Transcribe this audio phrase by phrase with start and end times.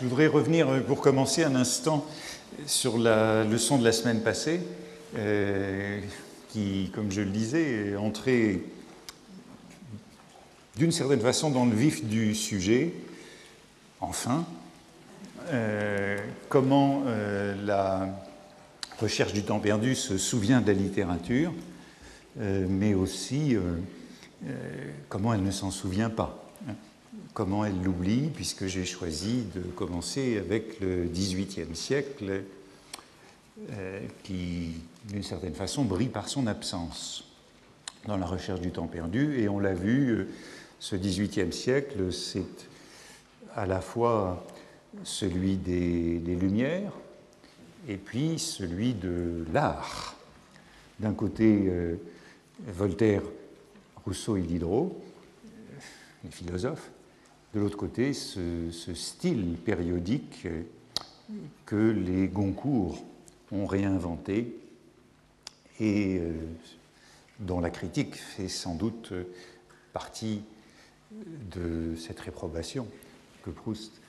[0.00, 2.06] Je voudrais revenir euh, pour commencer un instant
[2.66, 4.62] sur la leçon de la semaine passée,
[5.18, 6.00] euh,
[6.48, 8.62] qui, comme je le disais, est entrée
[10.76, 12.94] d'une certaine façon dans le vif du sujet,
[14.00, 14.46] enfin,
[15.52, 16.16] euh,
[16.48, 17.04] comment
[17.62, 18.08] la
[19.00, 21.52] recherche du temps perdu se souvient de la littérature,
[22.38, 23.56] mais aussi
[25.10, 26.42] comment elle ne s'en souvient pas
[27.34, 32.42] comment elle l'oublie, puisque j'ai choisi de commencer avec le XVIIIe siècle,
[33.72, 34.72] euh, qui,
[35.08, 37.24] d'une certaine façon, brille par son absence
[38.06, 39.40] dans la recherche du temps perdu.
[39.40, 40.28] Et on l'a vu, euh,
[40.78, 42.68] ce XVIIIe siècle, c'est
[43.54, 44.46] à la fois
[45.04, 46.92] celui des, Lumières
[47.86, 50.16] et puis celui de l'art.
[50.98, 51.96] D'un côté, euh,
[52.66, 53.22] Voltaire,
[54.04, 55.02] Rousseau et Diderot,
[56.24, 56.90] les philosophes,
[57.54, 60.46] de l'autre côté, ce, style périodique
[61.66, 63.04] que les Goncourt
[63.52, 64.56] ont réinventé
[65.80, 66.32] et euh,
[67.40, 69.12] dont la critique fait sans doute
[69.92, 70.42] partie
[71.10, 72.86] de cette réprobation
[73.42, 74.00] que Proust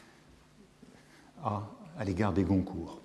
[1.43, 1.67] a
[1.97, 3.01] à l'égard des Goncourt.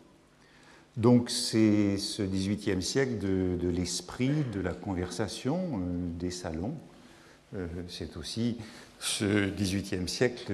[0.97, 6.75] Donc c'est ce XVIIIe siècle de, l'esprit, de la conversation, euh, des salons.
[7.55, 8.57] Euh, c'est aussi
[8.99, 10.53] ce XVIIIe siècle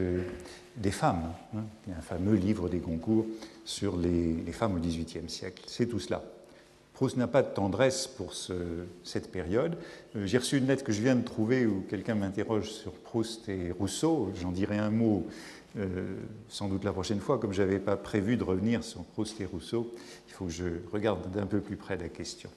[0.77, 1.33] des femmes.
[1.55, 1.65] Hein.
[1.87, 3.27] Il y a un fameux livre des concours
[3.65, 5.63] sur les, femmes au XVIIIe siècle.
[5.67, 6.23] C'est tout cela.
[6.95, 8.35] Proust n'a pas de tendresse pour
[9.03, 9.77] cette période.
[10.15, 13.49] Euh, j'ai reçu une lettre que je viens de trouver où quelqu'un m'interroge sur Proust
[13.49, 14.31] et Rousseau.
[14.41, 15.27] J'en dirai un mot
[15.79, 16.17] euh,
[16.49, 17.39] sans doute la prochaine fois.
[17.39, 19.95] Comme je n'avais pas prévu de revenir sur Proust et Rousseau,
[20.29, 22.51] il faut que je regarde d'un peu plus près la question.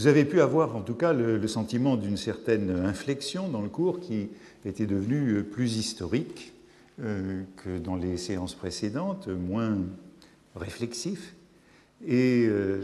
[0.00, 4.00] Vous avez pu avoir en tout cas le, sentiment d'une certaine inflexion dans le cours
[4.00, 4.30] qui
[4.64, 6.54] était devenu plus historique
[7.02, 9.76] euh, que dans les séances précédentes, moins
[10.56, 11.36] réflexif.
[12.06, 12.80] Et euh,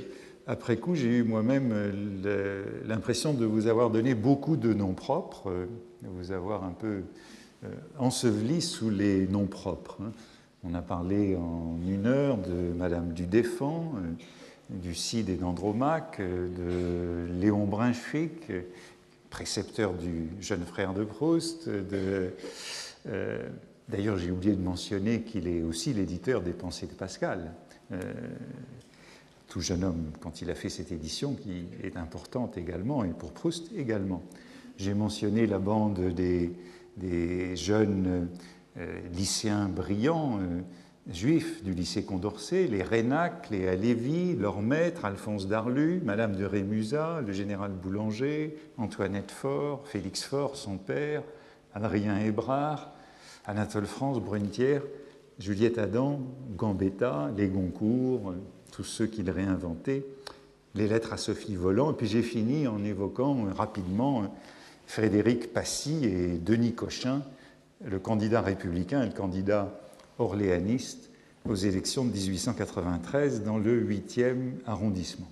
[0.47, 1.73] après coup, j'ai eu moi-même
[2.85, 5.67] l'impression de vous avoir donné beaucoup de noms propres, euh,
[6.03, 7.01] de vous avoir un peu
[7.99, 9.97] enseveli sous les noms propres.
[10.03, 10.13] Hein.
[10.65, 13.95] On a parlé en une heure de Madame du Défend
[14.71, 18.51] du Cid et d'Andromaque, de Léon Brunswick,
[19.31, 21.69] précepteur du jeune frère de Proust.
[21.69, 22.31] Euh,
[23.89, 27.53] D'ailleurs, j'ai oublié de mentionner qu'il est aussi l'éditeur des Pensées de Pascal.
[27.93, 28.01] Euh,
[29.49, 33.33] tout jeune homme, quand il a fait cette édition, qui est importante également, et pour
[33.33, 34.23] Proust également.
[34.77, 38.29] J'ai mentionné la bande des, jeunes
[38.77, 40.41] euh, lycéens brillants
[41.11, 47.23] juifs du lycée Condorcet, les Rénac, les Alévi, leur maître, Alphonse Darlu, Madame de Rémusat,
[47.27, 51.23] le général Boulanger, Antoinette Faure, Félix Faure, son père,
[51.75, 52.93] Adrien Hébrard,
[53.45, 54.83] Anatole France, Brunetière,
[55.39, 56.21] Juliette Adam,
[56.57, 58.35] Gambetta, les Goncourt,
[58.73, 60.05] tous ceux qu'il réinventait,
[60.75, 64.35] les lettres à Sophie Volant, et puis j'ai fini en évoquant rapidement
[64.87, 67.23] Frédéric Passy et Denis Cochin,
[67.85, 69.79] le candidat républicain et le candidat
[70.19, 71.11] orléaniste
[71.49, 75.29] aux élections de 1893 dans le 8e arrondissement.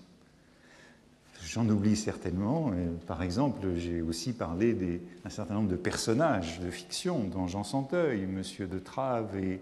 [1.47, 2.73] J'en oublie certainement.
[3.07, 8.23] Par exemple, j'ai aussi parlé d'un certain nombre de personnages de fiction, dont Jean Santeuil,
[8.23, 8.43] M.
[8.67, 9.61] de Trave et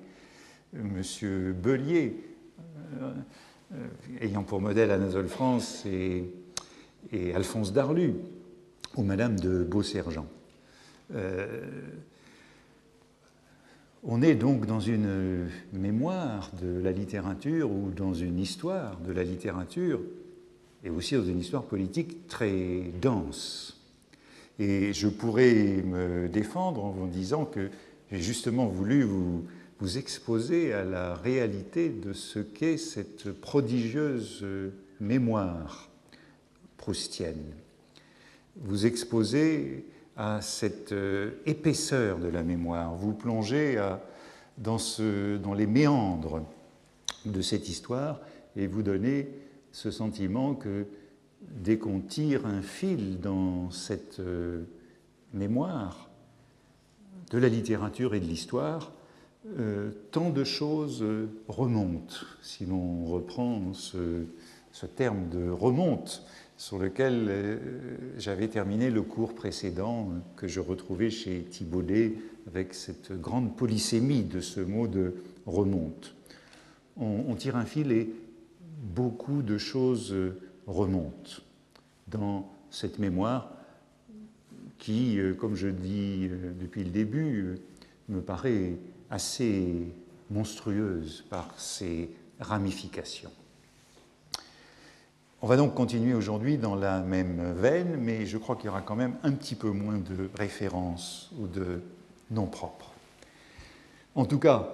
[0.74, 1.52] M.
[1.52, 2.16] Bellier,
[3.00, 3.12] euh,
[3.74, 3.86] euh,
[4.20, 6.24] ayant pour modèle Anatole France et,
[7.34, 8.14] Alphonse Darlu,
[8.96, 10.26] ou Madame de Beausergent.
[11.14, 11.60] Euh,
[14.02, 19.22] on est donc dans une mémoire de la littérature ou dans une histoire de la
[19.22, 20.00] littérature
[20.84, 23.80] et aussi dans une histoire politique très dense.
[24.58, 27.70] Et je pourrais me défendre en vous disant que
[28.10, 29.44] j'ai justement voulu vous,
[29.96, 34.46] exposer à la réalité de ce qu'est cette prodigieuse
[35.00, 35.90] mémoire
[36.76, 37.52] proustienne.
[38.60, 39.84] Vous exposer
[40.16, 43.76] à cette euh, épaisseur de la mémoire, vous plongez
[44.58, 44.78] dans,
[45.42, 46.42] dans les méandres
[47.24, 48.20] de cette histoire
[48.56, 49.28] et vous donnez
[49.72, 50.86] ce sentiment que
[51.40, 54.62] dès qu'on tire un fil dans cette euh,
[55.32, 56.10] mémoire
[57.30, 58.92] de la littérature et de l'histoire,
[59.58, 61.04] euh, tant de choses
[61.48, 64.26] remontent, si l'on reprend ce,
[64.70, 66.24] ce, terme de remonte
[66.62, 67.58] sur lequel euh,
[68.18, 72.14] j'avais terminé le cours précédent euh, que je retrouvais chez Thibaudet
[72.46, 75.12] avec cette grande polysémie de ce mot de
[75.44, 76.14] remonte.
[76.96, 78.08] On, tire un fil et
[78.94, 80.38] beaucoup de choses euh,
[80.68, 81.42] remontent
[82.06, 83.50] dans cette mémoire
[84.78, 86.28] qui, comme je dis
[86.60, 87.56] depuis le début,
[88.08, 88.74] me paraît
[89.10, 89.88] assez
[90.30, 93.32] monstrueuse par ses ramifications.
[95.44, 98.80] On va donc continuer aujourd'hui dans la même veine, mais je crois qu'il y aura
[98.80, 101.80] quand même un petit peu moins de références ou de
[102.30, 102.92] noms propres.
[104.14, 104.72] En tout cas,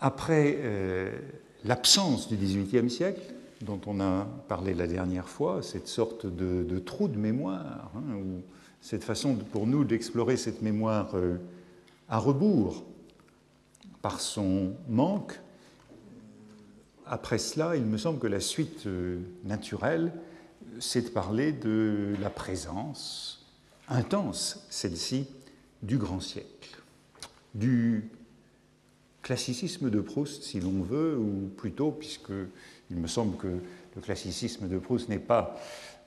[0.00, 1.10] après euh,
[1.64, 7.08] l'absence du XVIIIe siècle, dont on a parlé la dernière fois, cette sorte de, trou
[7.08, 8.42] de mémoire, hein, ou
[8.80, 11.38] cette façon pour nous d'explorer cette mémoire euh,
[12.08, 12.84] à rebours
[14.02, 15.40] par son manque,
[17.06, 20.12] après cela, il me semble que la suite euh, naturelle,
[20.80, 23.46] c'est de parler de la présence
[23.88, 25.28] intense, celle-ci,
[25.82, 26.82] du grand siècle,
[27.54, 28.10] du
[29.22, 32.32] classicisme de Proust, si l'on veut, ou plutôt, puisque
[32.90, 35.56] il me semble que le classicisme de Proust n'est pas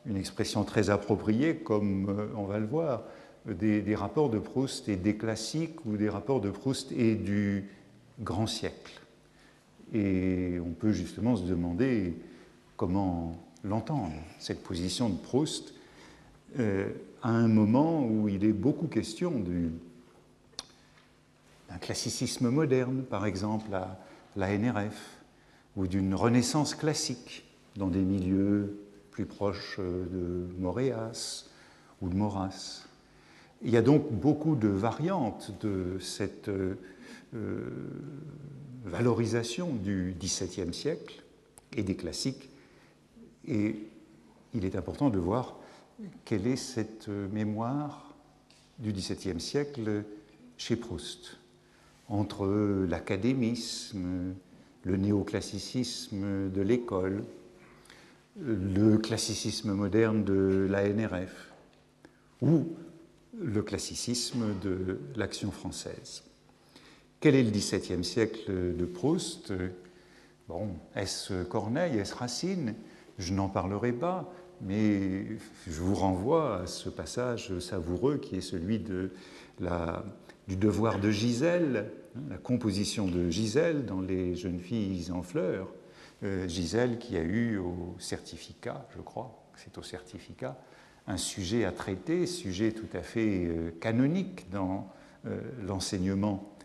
[0.06, 3.04] une expression très appropriée, comme euh, on va le voir,
[3.46, 7.70] des, des, rapports de Proust et des classiques ou des rapports de Proust et du
[8.20, 9.02] grand siècle.
[9.94, 12.14] Et on peut justement se demander
[12.78, 15.74] comment l'entendre, cette position de Proust,
[16.60, 16.90] euh,
[17.22, 19.72] à un moment où il est beaucoup question du,
[21.70, 24.00] d'un classicisme moderne, par exemple à
[24.36, 25.20] la NRF,
[25.76, 27.46] ou d'une renaissance classique
[27.76, 28.80] dans des milieux
[29.12, 31.46] plus proches euh, de Moréas
[32.02, 32.86] ou de Maurras.
[33.62, 36.76] Il y a donc beaucoup de variantes de cette euh,
[38.90, 41.24] valorisation du XVIIe siècle
[41.76, 42.50] et des classiques,
[43.48, 43.76] et
[44.54, 45.58] il est important de voir
[46.26, 48.14] quelle est cette mémoire
[48.80, 50.04] du XVIIe siècle
[50.58, 51.38] chez Proust
[52.08, 52.48] entre
[52.90, 54.34] l'académisme,
[54.84, 57.24] le néoclassicisme de l'école,
[58.40, 61.52] le classicisme moderne de la NRF
[62.42, 62.68] ou
[63.38, 66.24] le classicisme de l'action française.
[67.22, 69.52] Quel est le XVIIe siècle de Proust?
[70.48, 72.76] Bon, est-ce Corneille, est-ce Racine?
[73.18, 74.32] Je n'en parlerai pas,
[74.62, 75.26] mais
[75.68, 79.10] je vous renvoie à ce passage savoureux qui est celui du
[80.48, 85.68] devoir de Gisèle, hein, la composition de Gisèle dans Les jeunes filles en fleurs.
[86.24, 90.58] Euh, Gisèle qui a eu au certificat, je crois, c'est au certificat,
[91.06, 94.90] un sujet à traiter, sujet tout à fait euh, canonique dans
[95.26, 96.56] euh, l'enseignement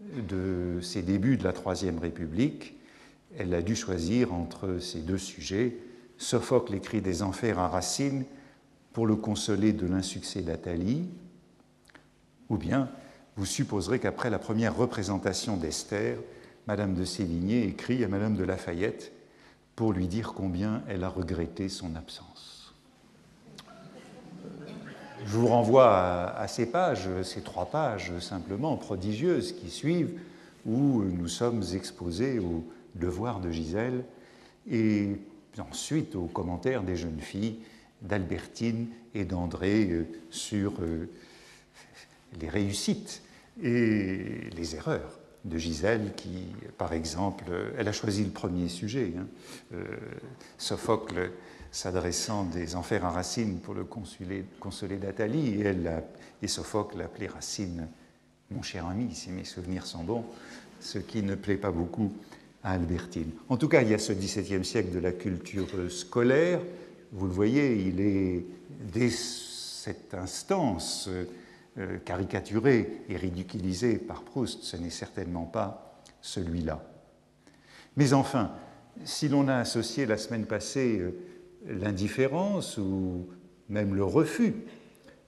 [0.00, 2.76] de ses débuts de la Troisième République.
[3.36, 5.76] Elle a dû choisir entre ces deux sujets.
[6.18, 8.24] Sophocle écrit des enfers à Racine
[8.92, 11.08] pour le consoler de l'insuccès d'Athalie,
[12.48, 12.88] ou bien
[13.36, 16.18] vous supposerez qu'après la première représentation d'Esther,
[16.68, 19.12] Madame de Sévigné écrit à Madame de Lafayette
[19.74, 22.53] pour lui dire combien elle a regretté son absence.
[25.26, 30.20] Je vous renvoie à, ces pages, ces trois pages simplement prodigieuses qui suivent,
[30.66, 34.04] où nous sommes exposés au devoir de Gisèle
[34.70, 35.16] et
[35.58, 37.58] ensuite aux commentaires des jeunes filles
[38.02, 41.08] d'Albertine et d'André euh, sur euh,
[42.40, 43.22] les réussites
[43.62, 47.44] et les erreurs de Gisèle, qui, par exemple,
[47.78, 49.26] elle a choisi le premier sujet, hein.
[49.74, 49.84] euh,
[50.58, 51.30] Sophocle
[51.74, 55.60] s'adressant des enfers à Racine pour le consoler d'Athalie,
[56.42, 57.88] et, Sophocle appelait Racine
[58.50, 60.24] mon cher ami, si mes souvenirs sont bons,
[60.78, 62.12] ce qui ne plaît pas beaucoup
[62.62, 63.30] à Albertine.
[63.48, 66.60] En tout cas, il y a ce XVIIe siècle de la culture scolaire.
[67.10, 68.44] Vous le voyez, il est
[68.92, 71.08] dès cette instance
[71.78, 76.84] euh, caricaturé et ridiculisé par Proust, ce n'est certainement pas celui-là.
[77.96, 78.52] Mais enfin,
[79.04, 81.18] si l'on a associé la semaine passée euh,
[81.66, 83.28] l'indifférence ou
[83.68, 84.54] même le refus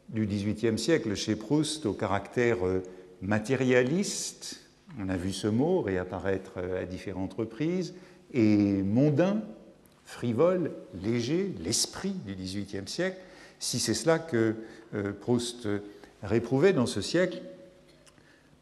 [0.08, 2.82] du XVIIIe siècle chez Proust au caractère euh,
[3.22, 4.60] matérialiste,
[4.98, 7.94] on a vu ce mot réapparaître à différentes reprises,
[8.32, 9.42] et mondain,
[10.04, 13.18] frivole, léger, l'esprit du XVIIIe siècle,
[13.58, 14.54] si c'est cela que
[15.20, 15.68] Proust
[16.22, 17.42] réprouvé dans ce siècle.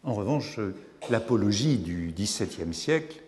[0.03, 0.59] En revanche,
[1.11, 3.21] l'apologie du XVIIe siècle,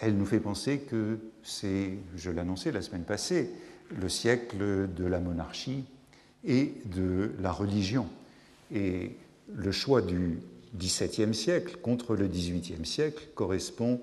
[0.00, 3.50] elle nous fait penser que c'est, je l'annonçais la semaine passée,
[4.00, 5.84] le siècle de la monarchie
[6.44, 8.06] et de la religion.
[8.74, 9.16] Et
[9.54, 10.38] le choix du
[10.76, 14.00] XVIIe siècle contre le XVIIIe siècle correspond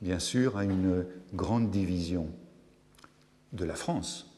[0.00, 2.28] bien sûr à une grande division
[3.52, 4.30] de la France,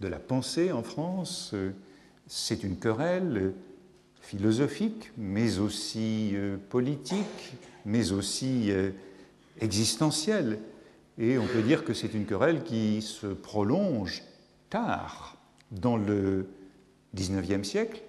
[0.00, 1.54] de la pensée en France.
[2.26, 3.52] C'est une querelle
[4.20, 8.90] philosophique, mais aussi euh, politique, mais aussi euh,
[9.60, 10.58] existentielle.
[11.18, 14.22] Et on peut dire que c'est une querelle qui se prolonge
[14.70, 15.36] tard
[15.70, 16.46] dans le
[17.14, 18.02] XIXe siècle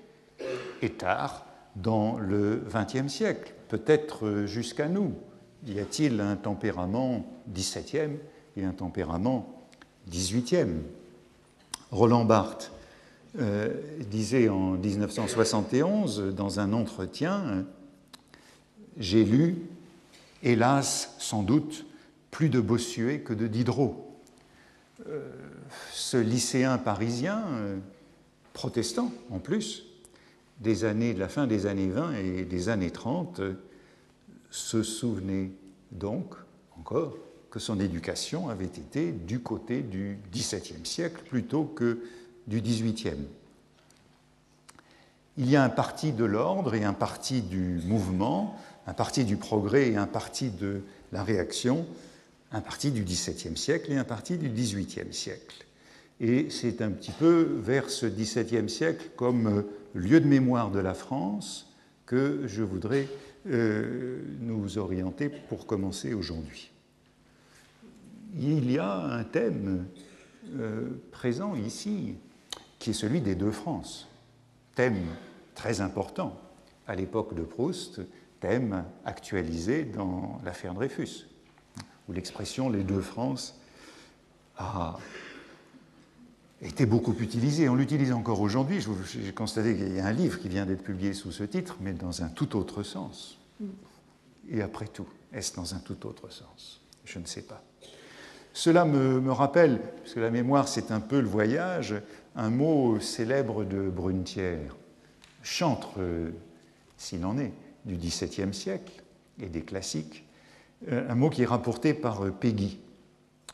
[0.81, 1.45] et tard
[1.75, 5.13] dans le XXe siècle, peut-être jusqu'à nous.
[5.65, 8.17] y a-t-il un tempérament 17e
[8.55, 9.67] et un tempérament
[10.11, 10.81] 18e
[11.91, 12.71] Roland Barthes
[13.39, 13.69] euh,
[14.09, 17.65] disait en 1971 dans un entretien
[18.97, 19.57] J'ai lu,
[20.43, 21.85] hélas, sans doute,
[22.33, 24.19] plus de Bossuet que de Diderot.
[25.07, 25.29] Euh,
[25.91, 27.77] ce lycéen parisien, euh,
[28.53, 29.85] protestant en plus,
[30.59, 33.39] des années, de la fin des années 20 et des années 30,
[34.49, 35.51] se souvenait
[35.91, 36.33] donc
[36.79, 37.15] encore
[37.51, 41.99] que son éducation avait été du côté du XVIIe siècle plutôt que
[42.47, 43.27] du XVIIIe.
[45.37, 49.37] Il y a un parti de l'ordre et un parti du mouvement, un parti du
[49.37, 51.85] progrès et un parti de la réaction,
[52.53, 55.65] un parti du XVIIe siècle et un parti du XVIIIe siècle.
[56.21, 60.93] Et c'est un petit peu vers ce XVIIe siècle comme lieu de mémoire de la
[60.93, 61.73] France
[62.05, 63.07] que je voudrais
[63.49, 66.71] euh, nous orienter pour commencer aujourd'hui.
[68.39, 69.85] Il y a un thème
[70.55, 72.15] euh, présent ici
[72.79, 74.07] qui est celui des deux France,
[74.75, 75.05] thème
[75.55, 76.39] très important
[76.87, 78.01] à l'époque de Proust,
[78.39, 81.27] thème actualisé dans l'affaire Dreyfus,
[82.07, 83.55] où l'expression les deux France
[84.57, 84.97] a
[86.61, 87.69] été beaucoup utilisée.
[87.69, 88.85] On l'utilise encore aujourd'hui.
[89.05, 91.93] J'ai constaté qu'il y a un livre qui vient d'être publié sous ce titre, mais
[91.93, 93.37] dans un tout autre sens.
[94.49, 96.81] Et après tout, est-ce dans un tout autre sens?
[97.05, 97.63] Je ne sais pas.
[98.53, 101.95] Cela me, rappelle, parce que la mémoire c'est un peu le voyage,
[102.35, 104.75] un mot célèbre de Brunetière,
[105.41, 105.99] chantre,
[106.97, 107.51] s'il en est,
[107.85, 109.03] du XVIIe siècle
[109.41, 110.32] et des classiques, euh,
[110.89, 112.79] un mot qui est rapporté par Peggy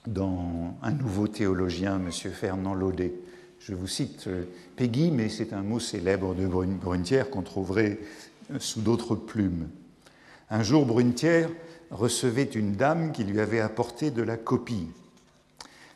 [0.07, 2.11] dans Un nouveau théologien, M.
[2.11, 3.13] Fernand Laudet.
[3.59, 4.45] Je vous cite euh,
[4.77, 7.99] Peggy, mais c'est un mot célèbre de Brunetière qu'on trouverait
[8.51, 9.69] euh, sous d'autres plumes.
[10.49, 11.49] Un jour, Brunetière
[11.91, 14.87] recevait une dame qui lui avait apporté de la copie.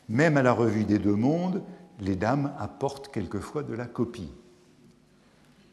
[0.08, 1.62] Même à la revue des deux mondes,
[2.00, 4.32] les dames apportent quelquefois de la copie.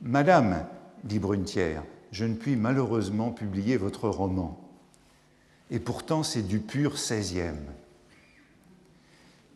[0.02, 0.66] Madame,
[1.04, 4.61] dit Brunetière, je ne puis malheureusement publier votre roman.
[5.72, 7.56] Et pourtant, c'est du pur 16e.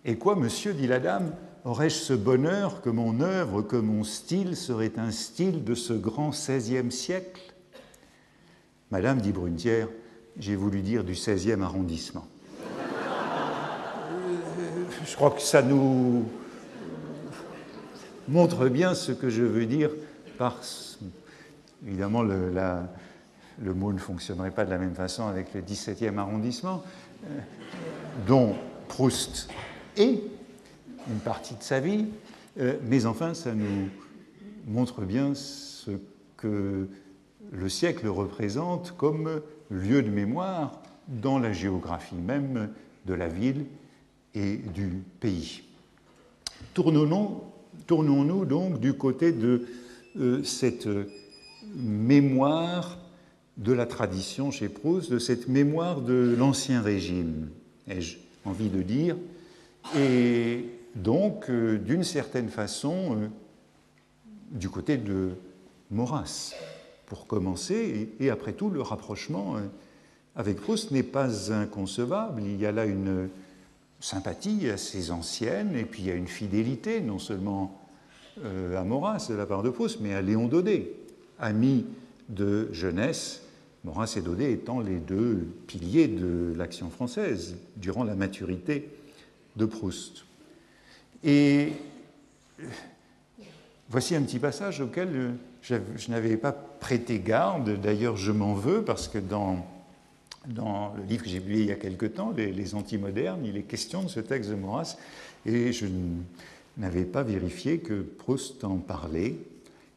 [0.05, 1.34] Et quoi, monsieur, dit la dame,
[1.65, 6.29] aurais-je ce bonheur que mon œuvre, que mon style serait un style de ce grand
[6.29, 7.53] XVIe siècle?
[8.91, 9.89] Madame, dit Brunetière,
[10.38, 12.25] j'ai voulu dire du 16e arrondissement.
[15.05, 16.25] Je crois que ça nous
[18.27, 19.91] montre bien ce que je veux dire
[20.38, 20.62] par.
[21.86, 22.51] Évidemment, le,
[23.62, 26.84] le mot ne fonctionnerait pas de la même façon avec le 17e arrondissement,
[27.26, 27.40] euh,
[28.28, 28.56] dont
[28.88, 29.50] Proust
[29.98, 30.22] est
[31.08, 32.06] une partie de sa vie,
[32.60, 33.90] euh, mais enfin, ça nous
[34.68, 35.92] montre bien ce
[36.38, 36.88] que
[37.52, 42.70] le siècle représente comme lieu de mémoire dans la géographie même
[43.06, 43.66] de la ville
[44.34, 45.64] et du pays.
[46.74, 49.68] Tournons-nous donc du côté de
[50.18, 50.88] euh, cette
[51.76, 52.98] mémoire
[53.58, 57.50] de la tradition chez Proust, de cette mémoire de l'Ancien Régime,
[57.88, 59.16] ai-je envie de dire,
[59.98, 63.28] et donc, euh, d'une certaine façon, euh,
[64.52, 65.32] du côté de
[65.92, 66.54] Maurras
[67.06, 69.62] pour commencer, et, après tout, le rapprochement euh,
[70.36, 72.42] avec Proust n'est pas inconcevable.
[72.44, 73.30] Il y a là une
[74.00, 77.82] sympathie assez ancienne, et puis il y a une fidélité, non seulement
[78.44, 80.92] à Maurras de la part de Proust, mais à Léon Daudet,
[81.40, 81.86] ami
[82.28, 83.45] de jeunesse,
[83.86, 88.89] Maurras et Daudet étant les deux piliers de l'action française durant la maturité
[89.58, 90.25] de Proust.
[91.24, 91.74] Et
[93.89, 95.75] voici un petit passage auquel je,
[96.10, 99.63] n'avais pas prêté garde, d'ailleurs je m'en veux, parce que dans,
[100.48, 103.63] le livre que j'ai publié il y a quelque temps, Les, les Antimodernes, il est
[103.63, 104.98] question de ce texte de Maurras,
[105.46, 105.86] et je
[106.77, 109.36] n'avais pas vérifié que Proust en parlait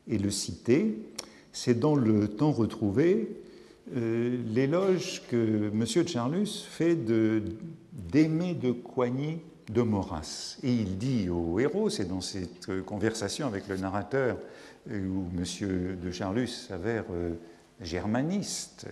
[0.08, 0.94] et le citait.
[1.52, 3.28] C'est dans le temps retrouvé
[3.96, 5.80] euh, l'éloge que M.
[5.80, 10.58] de Charlus fait d'Aimer de, Coigny de Maurras.
[10.62, 14.38] Et il dit au héros, c'est dans cette conversation avec le narrateur,
[14.90, 15.98] où M.
[16.00, 17.34] de Charlus s'avère euh,
[17.80, 18.86] germaniste,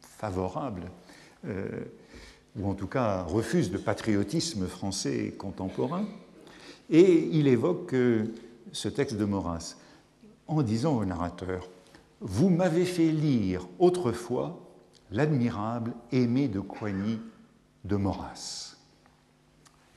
[0.00, 0.90] favorable,
[1.46, 1.66] euh,
[2.56, 6.06] ou en tout cas refuse le patriotisme français contemporain,
[6.90, 8.24] et il évoque euh,
[8.72, 9.76] ce texte de Maurras
[10.46, 11.68] en disant au narrateur
[12.26, 14.66] Vous m'avez fait lire autrefois
[15.10, 17.20] l'admirable Aimé de Coigny
[17.84, 18.76] de Maurras.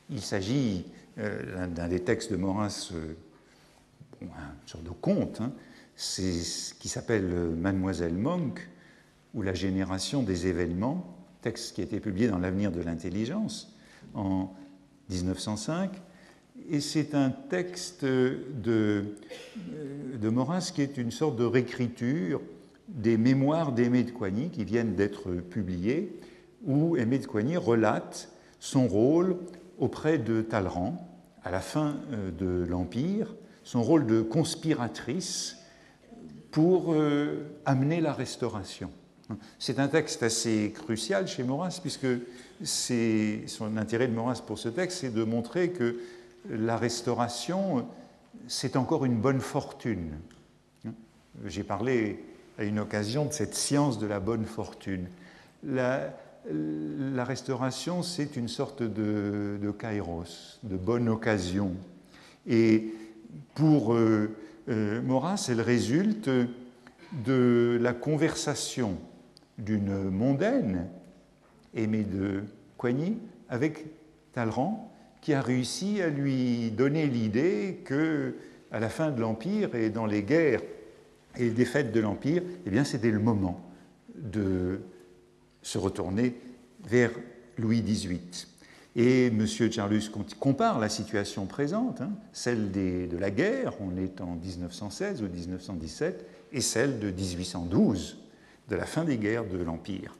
[0.09, 2.91] Il s'agit d'un des textes de Maurras
[4.21, 4.29] une
[4.65, 5.53] sorte de conte, hein.
[5.95, 8.67] qui s'appelle Mademoiselle Monk,
[9.33, 13.73] ou la génération des événements, texte qui a été publié dans L'avenir de l'intelligence
[14.13, 14.53] en
[15.09, 15.91] 1905.
[16.69, 19.05] Et c'est un texte de,
[19.55, 22.41] de Maurras qui est une sorte de réécriture
[22.89, 26.19] des mémoires d'Aimé de Coigny qui viennent d'être publiées,
[26.65, 29.37] où Aimé de Coigny relate son rôle
[29.79, 31.07] auprès de Talleyrand
[31.43, 33.33] à la fin euh, de l'Empire,
[33.63, 35.57] son rôle de conspiratrice
[36.51, 38.89] pour euh, amener la restauration.
[39.59, 42.07] C'est un texte assez crucial chez Maurras, puisque
[42.63, 45.97] son intérêt de Maurras pour ce texte, c'est de montrer que
[46.49, 47.87] la restauration,
[48.47, 50.11] c'est encore une bonne fortune.
[51.45, 52.23] J'ai parlé
[52.57, 55.07] à une occasion de cette science de la bonne fortune.
[55.63, 56.13] La,
[57.23, 61.73] restauration, c'est une sorte de, kairos, de bonne occasion.
[62.47, 62.93] Et
[63.53, 64.35] pour euh,
[64.69, 66.29] euh, Maurras, elle résulte
[67.25, 68.97] de la conversation
[69.57, 70.87] d'une mondaine,
[71.75, 72.43] Aimée de
[72.77, 73.17] Coigny,
[73.49, 73.85] avec
[74.33, 74.91] Talleyrand,
[75.27, 78.35] qui a réussi à lui donner l'idée que,
[78.71, 80.61] à la fin de l'Empire et dans les guerres
[81.35, 83.59] et les défaites de l'Empire, eh bien, c'était le moment
[84.15, 84.79] de
[85.61, 86.33] se retourner
[86.87, 87.11] vers
[87.57, 88.21] Louis XVIII.
[88.95, 89.45] Et M.
[89.45, 95.27] Charlus compare la situation présente, hein, celle de la guerre, on est en 1916 ou
[95.27, 98.17] 1917, et celle de 1812,
[98.69, 100.15] de la fin des guerres de l'Empire.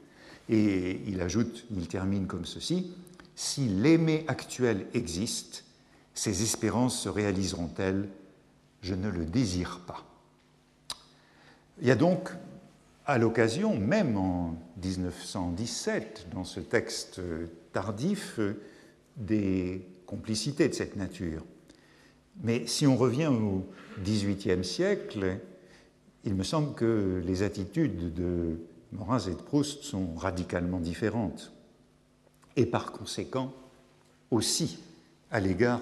[0.50, 2.92] Et il ajoute, il termine comme ceci,
[3.38, 5.64] Si l'aimé actuel existe,
[6.12, 8.08] ses espérances se réaliseront-elles?
[8.82, 10.04] Je ne le désire pas.
[11.80, 12.30] Il y a donc,
[13.06, 17.20] à l'occasion, même en 1917, dans ce texte
[17.72, 18.40] tardif,
[19.16, 21.44] des complicités de cette nature.
[22.42, 23.64] Mais si on revient au
[24.02, 25.38] XVIIIe siècle,
[26.24, 28.58] il me semble que les attitudes de
[28.90, 31.52] Maurras et de Proust sont radicalement différentes,
[32.58, 33.54] et par conséquent
[34.32, 34.80] aussi
[35.30, 35.80] à l'égard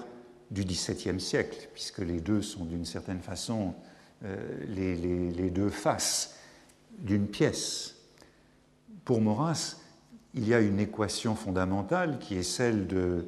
[0.51, 3.73] du XVIIe siècle, puisque les deux sont d'une certaine façon
[4.23, 6.35] euh, les, deux faces
[6.99, 7.95] d'une pièce.
[9.05, 9.77] Pour Maurras,
[10.35, 13.25] il y a une équation fondamentale qui est celle de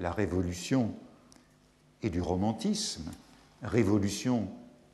[0.00, 0.92] la révolution
[2.02, 3.12] et du romantisme,
[3.62, 4.48] révolution,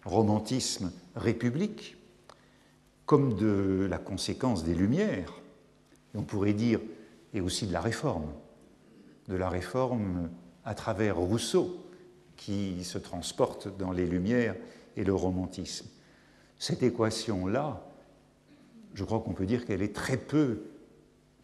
[0.04, 1.96] romantisme, république,
[3.06, 5.32] comme de la conséquence des Lumières,
[6.14, 6.80] on pourrait dire,
[7.34, 8.32] et aussi de la réforme,
[9.28, 10.30] de la réforme
[10.64, 11.84] à travers Rousseau,
[12.36, 14.56] qui se transporte dans les Lumières
[14.96, 15.86] et le romantisme.
[16.58, 17.84] Cette équation-là,
[18.94, 20.62] je crois qu'on peut dire qu'elle est très peu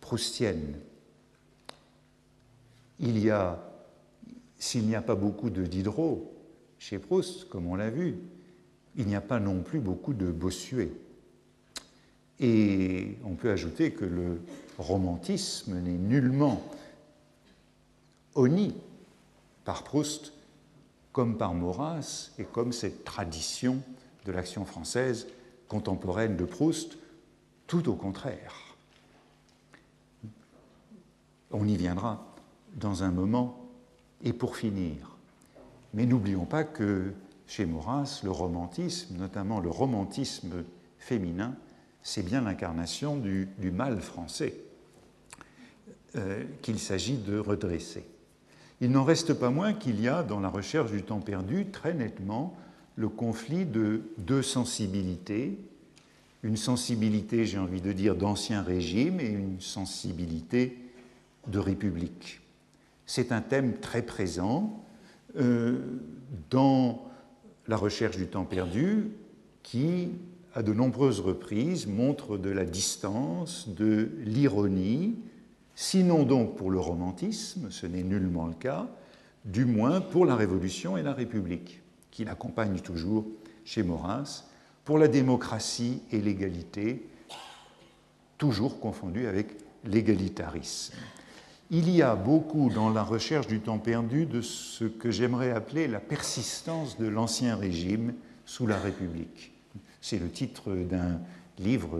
[0.01, 0.77] proustienne.
[2.99, 3.63] Il y a,
[4.59, 6.33] s'il n'y a pas beaucoup de Diderot
[6.79, 8.17] chez Proust, comme on l'a vu,
[8.97, 10.91] il n'y a pas non plus beaucoup de Bossuet.
[12.41, 14.41] Et on peut ajouter que le
[14.81, 16.61] romantisme n'est nullement
[18.35, 18.75] honni
[19.65, 20.33] par Proust
[21.13, 23.83] comme par Maurras et comme cette tradition
[24.25, 25.27] de l'action française
[25.69, 26.99] contemporaine de Proust,
[27.67, 28.55] tout au contraire.
[31.53, 32.25] On y viendra
[32.75, 33.69] dans un moment
[34.23, 35.17] et pour finir.
[35.95, 37.13] Mais n'oublions pas que
[37.47, 40.65] chez Maurras, le romantisme, notamment le romantisme
[40.99, 41.57] féminin,
[42.03, 44.70] c'est bien l'incarnation du, mal français
[46.17, 48.05] euh, qu'il s'agit de redresser.
[48.81, 51.95] Il n'en reste pas moins qu'il y a dans la recherche du temps perdu très
[51.95, 52.57] nettement
[52.97, 55.59] le conflit de deux sensibilités,
[56.43, 60.77] une sensibilité, j'ai envie de dire, d'ancien régime et une sensibilité
[61.47, 62.41] de république.
[63.07, 64.83] C'est un thème très présent
[65.37, 65.79] euh,
[66.51, 67.07] dans
[67.69, 69.11] la recherche du temps perdu
[69.63, 70.09] qui,
[70.55, 75.17] à de nombreuses reprises, montre de la distance, de l'ironie,
[75.81, 78.87] sinon donc pour le romantisme, ce n'est nullement le cas,
[79.47, 83.25] du moins pour la Révolution et la République, qui l'accompagnent toujours
[83.65, 84.45] chez Maurras,
[84.85, 87.09] pour la démocratie et l'égalité,
[88.37, 90.99] toujours confondues avec l'égalitarisme.
[91.71, 95.89] Il y a beaucoup dans la recherche du temps perdu de ce que j'aimerais appeler
[95.89, 98.13] la persistance de l'Ancien Régime
[98.45, 99.55] sous la République.
[100.03, 101.21] C'est le titre d'un
[101.59, 101.99] livre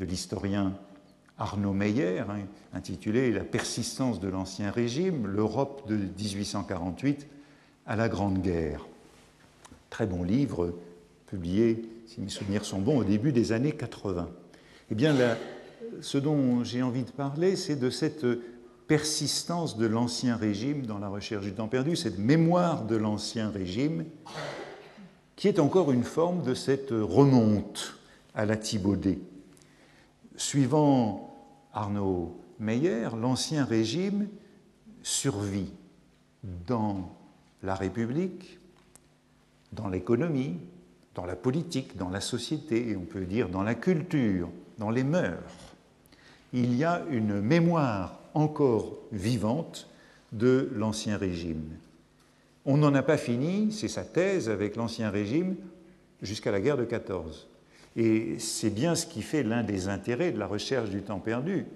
[0.00, 0.74] de l'historien
[1.42, 7.26] Arnaud Meyer, hein, intitulé La persistance de l'Ancien Régime, l'Europe de 1848
[7.84, 8.86] à la Grande Guerre.
[9.90, 10.72] Très bon livre,
[11.26, 14.30] publié, si mes souvenirs sont bons, au début des années 80.
[14.92, 15.16] Eh bien,
[16.00, 18.24] ce dont j'ai envie de parler, c'est de cette
[18.86, 24.04] persistance de l'Ancien Régime dans la recherche du temps perdu, cette mémoire de l'Ancien Régime,
[25.34, 27.98] qui est encore une forme de cette remonte
[28.32, 29.18] à la Thibaudet.
[30.36, 31.31] suivant
[31.72, 34.28] Arnaud Meyer, l'Ancien Régime
[35.02, 35.72] survit
[36.66, 37.16] dans
[37.62, 38.58] la République,
[39.72, 40.58] dans l'économie,
[41.14, 45.04] dans la politique, dans la société, et on peut dire dans la culture, dans les
[45.04, 45.74] mœurs.
[46.52, 49.88] Il y a une mémoire encore vivante
[50.32, 51.68] de l'Ancien Régime.
[52.64, 55.56] On n'en a pas fini, c'est sa thèse avec l'Ancien Régime,
[56.22, 57.48] jusqu'à la guerre de 14.
[57.96, 61.66] Et c'est bien ce qui fait l'un des intérêts de la recherche du temps perdu,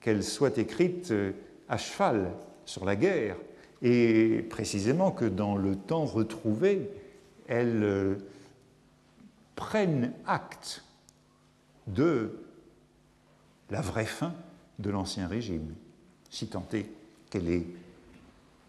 [0.00, 1.32] qu'elle soit écrite euh,
[1.68, 2.32] à cheval
[2.64, 3.36] sur la guerre,
[3.80, 6.88] et précisément que dans le temps retrouvé,
[7.48, 8.14] elle euh,
[9.56, 10.84] prenne acte
[11.86, 12.38] de
[13.70, 14.34] la vraie fin
[14.78, 15.74] de l'Ancien Régime,
[16.30, 16.86] si tant est
[17.30, 17.66] qu'elle ait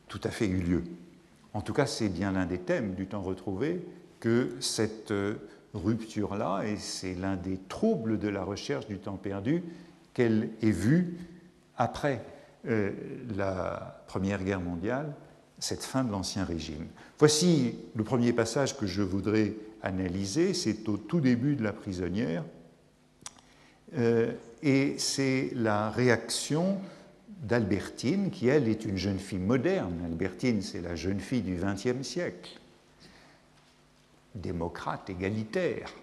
[0.07, 0.83] tout à fait eu lieu.
[1.53, 3.85] En tout cas, c'est bien l'un des thèmes du temps retrouvé
[4.19, 5.35] que cette euh,
[5.73, 9.63] rupture-là, et c'est l'un des troubles de la recherche du temps perdu,
[10.13, 11.17] qu'elle ait vu
[11.77, 12.23] après
[12.67, 12.91] euh,
[13.35, 15.13] la Première Guerre mondiale,
[15.59, 16.85] cette fin de l'Ancien Régime.
[17.17, 22.43] Voici le premier passage que je voudrais analyser, c'est au tout début de la prisonnière,
[23.97, 24.31] euh,
[24.61, 26.77] et c'est la réaction
[27.43, 29.99] d'Albertine, qui elle est une jeune fille moderne.
[30.05, 32.59] Albertine, c'est la jeune fille du XXe siècle,
[34.35, 35.93] démocrate, égalitaire.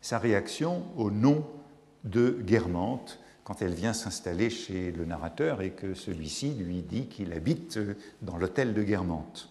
[0.00, 1.44] Sa réaction au nom
[2.04, 7.32] de Guermantes quand elle vient s'installer chez le narrateur et que celui-ci lui dit qu'il
[7.32, 7.78] habite
[8.22, 9.48] dans l'hôtel de Guermantes.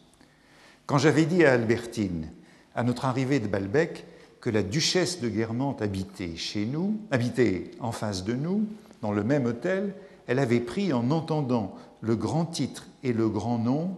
[0.85, 2.29] Quand j'avais dit à Albertine,
[2.75, 4.05] à notre arrivée de Balbec,
[4.41, 8.67] que la duchesse de Guermantes habitait chez nous, habitait en face de nous,
[9.01, 9.95] dans le même hôtel,
[10.27, 13.95] elle avait pris, en entendant le grand titre et le grand nom,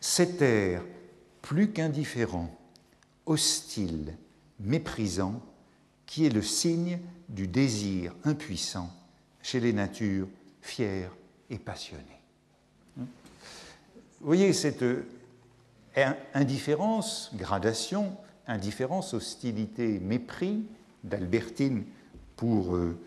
[0.00, 0.82] cet air
[1.40, 2.50] plus qu'indifférent,
[3.30, 4.16] hostile,
[4.58, 5.40] méprisant,
[6.04, 8.90] qui est le signe du désir impuissant
[9.40, 10.26] chez les natures
[10.60, 11.12] fières
[11.48, 12.20] et passionnées.
[12.96, 13.06] Vous
[14.26, 15.04] voyez cette euh,
[16.34, 18.16] indifférence, gradation,
[18.48, 20.64] indifférence, hostilité, mépris
[21.04, 21.84] d'Albertine
[22.34, 22.98] pour euh,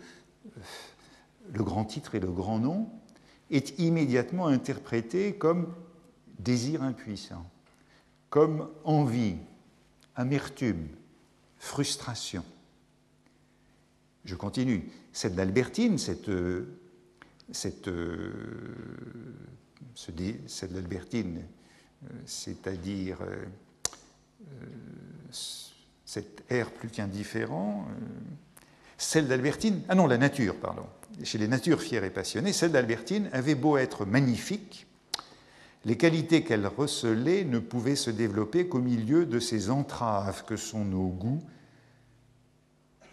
[1.52, 2.88] le grand titre et le grand nom,
[3.50, 5.72] est immédiatement interprété comme
[6.38, 7.44] désir impuissant,
[8.30, 9.36] comme envie,
[10.16, 10.88] amertume,
[11.58, 12.44] frustration.
[14.24, 14.90] Je continue.
[15.12, 16.30] Cette d'Albertine, cette,
[17.52, 17.90] cette,
[19.94, 21.42] cette d'Albertine,
[22.26, 23.44] c'est-à-dire euh,
[26.04, 28.04] cet air plus qu'indifférent, euh,
[28.98, 30.86] celle d'Albertine, ah non, la nature, pardon,
[31.22, 34.86] chez les natures fières et passionnées, celle d'Albertine avait beau être magnifique,
[35.84, 40.84] les qualités qu'elle recelait ne pouvaient se développer qu'au milieu de ces entraves que sont
[40.84, 41.42] nos goûts,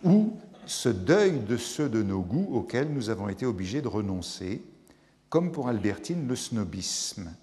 [0.03, 4.63] ou ce deuil de ceux de nos goûts auxquels nous avons été obligés de renoncer,
[5.29, 7.33] comme pour Albertine le snobisme.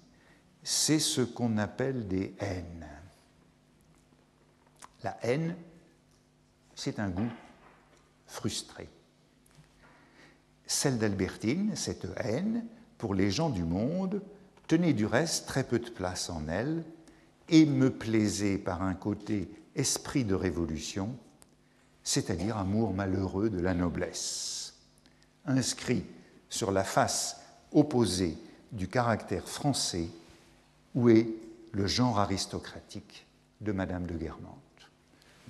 [0.63, 2.87] C'est ce qu'on appelle des haines.
[5.03, 5.55] La haine,
[6.75, 7.31] c'est un goût
[8.25, 8.89] frustré.
[10.65, 12.65] Celle d'Albertine, cette haine,
[12.97, 14.21] pour les gens du monde,
[14.69, 16.83] tenait du reste très peu de place en elle
[17.49, 21.15] et me plaisait par un côté esprit de révolution,
[22.03, 24.75] c'est-à-dire amour malheureux de la noblesse.
[25.45, 26.05] Inscrit
[26.49, 28.37] sur la face opposée
[28.71, 30.07] du caractère français,
[30.93, 31.27] où est
[31.71, 33.25] le genre aristocratique
[33.61, 34.55] de Madame de Guermantes.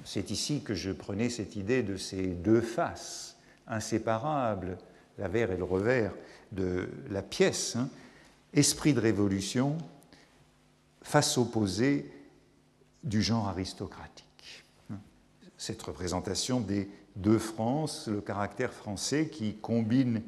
[0.05, 3.35] C'est ici que je prenais cette idée de ces deux faces
[3.67, 4.77] inséparables,
[5.17, 6.13] l'avers et le revers
[6.53, 7.89] de la pièce, hein.
[8.53, 9.77] Esprit de révolution,
[11.01, 12.11] face opposée
[13.03, 14.29] du genre aristocratique
[15.59, 20.23] cette représentation des deux France, le caractère français qui combine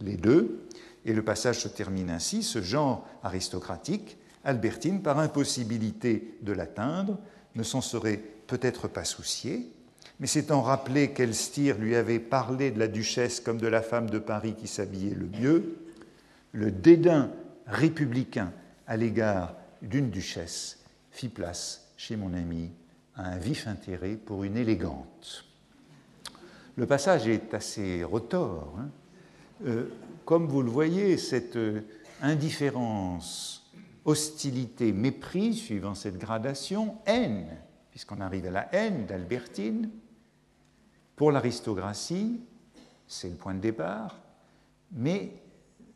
[0.00, 0.66] les deux.
[1.06, 7.18] Et le passage se termine ainsi, ce genre aristocratique, Albertine, par impossibilité de l'atteindre,
[7.54, 9.70] ne s'en serait peut-être pas soucié,
[10.18, 14.18] mais s'étant rappelé qu'Elstir lui avait parlé de la duchesse comme de la femme de
[14.18, 15.76] Paris qui s'habillait le mieux,
[16.50, 17.30] le dédain
[17.72, 18.52] républicain
[18.86, 22.70] à l'égard d'une duchesse fit place chez mon ami
[23.16, 25.44] un vif intérêt pour une élégante.
[26.76, 28.74] Le passage est assez retors.
[28.78, 28.88] Hein.
[29.66, 29.88] Euh,
[30.24, 31.82] comme vous le voyez, cette euh,
[32.22, 33.70] indifférence,
[34.04, 37.48] hostilité, mépris, suivant cette gradation, haine,
[37.90, 39.90] puisqu'on arrive à la haine d'Albertine,
[41.14, 42.40] pour l'aristocratie,
[43.06, 44.18] c'est le point de départ,
[44.92, 45.34] mais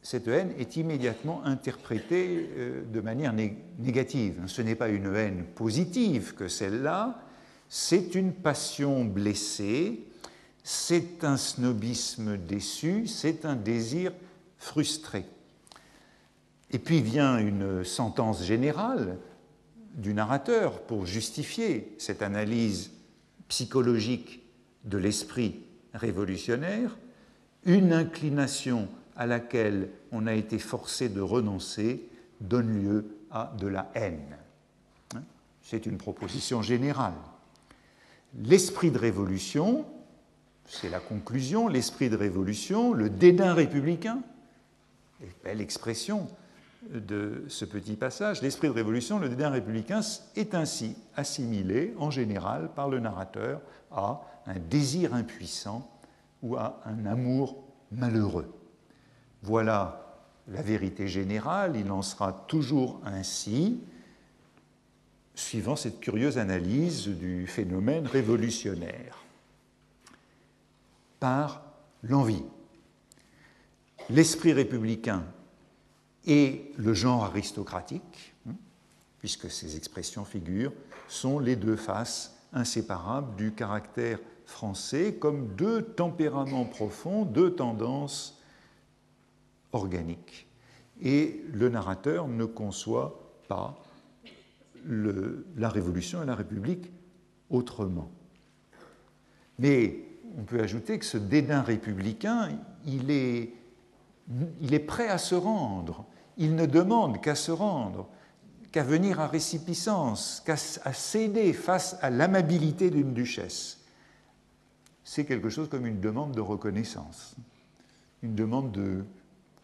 [0.09, 4.41] cette haine est immédiatement interprétée euh, de manière négative.
[4.47, 7.21] Ce n'est pas une haine positive que celle-là,
[7.69, 10.05] c'est une passion blessée,
[10.63, 14.13] c'est un snobisme déçu, c'est un désir
[14.59, 15.25] frustré.
[16.71, 19.19] Et puis vient une sentence générale
[19.95, 22.93] du narrateur pour justifier cette analyse
[23.49, 24.47] psychologique
[24.85, 25.65] de l'esprit
[25.95, 26.97] révolutionnaire,
[27.65, 32.09] une inclination à laquelle on a été forcé de renoncer
[32.41, 34.37] donne lieu à de la haine.
[35.15, 35.23] Hein?
[35.63, 37.15] C'est une proposition générale.
[38.39, 39.87] L'esprit de révolution,
[40.67, 44.21] c'est la conclusion, l'esprit de révolution, le dédain républicain,
[45.45, 46.29] belle expression
[46.91, 50.01] de ce petit passage, l'esprit de révolution, le dédain républicain
[50.37, 55.91] est ainsi assimilé en général par le narrateur à un désir impuissant
[56.43, 58.53] ou à un amour malheureux.
[59.47, 60.03] Voilà
[60.49, 63.81] la vérité générale, il en sera toujours ainsi,
[65.37, 69.19] suivant cette curieuse analyse du phénomène révolutionnaire
[71.21, 71.63] par
[72.03, 72.43] l'envie.
[74.11, 75.23] L'esprit républicain
[76.27, 78.55] et le genre aristocratique, hein,
[79.21, 80.73] puisque ces expressions figurent,
[81.07, 88.36] sont les deux faces inséparables du caractère français comme deux tempéraments profonds, deux tendances
[89.73, 90.47] organiques.
[91.01, 93.83] Et le narrateur ne conçoit pas
[95.57, 96.91] la Révolution et la République
[97.51, 98.11] autrement.
[99.59, 100.01] Mais
[100.39, 102.51] on peut ajouter que ce dédain républicain,
[102.85, 103.53] il est,
[104.61, 106.05] il est prêt à se rendre.
[106.37, 108.09] Il ne demande qu'à se rendre,
[108.73, 113.81] qu'à venir à récipiscence, qu'à céder face à l'amabilité d'une duchesse.
[115.05, 117.37] C'est quelque chose comme une demande de reconnaissance,
[118.23, 119.05] une demande de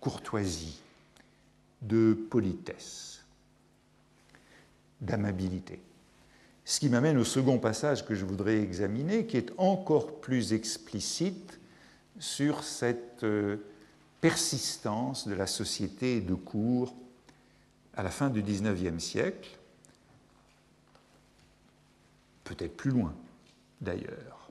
[0.03, 0.81] courtoisie,
[1.81, 3.25] de politesse,
[5.01, 5.81] d'amabilité.
[6.65, 11.61] Ce qui m'amène au second passage que je voudrais examiner, qui est encore plus explicite
[12.19, 13.59] sur cette euh,
[14.21, 16.95] persistance de la société de cour
[17.95, 19.57] à la fin du XIXe siècle,
[22.43, 23.15] peut-être plus loin
[23.81, 24.51] d'ailleurs.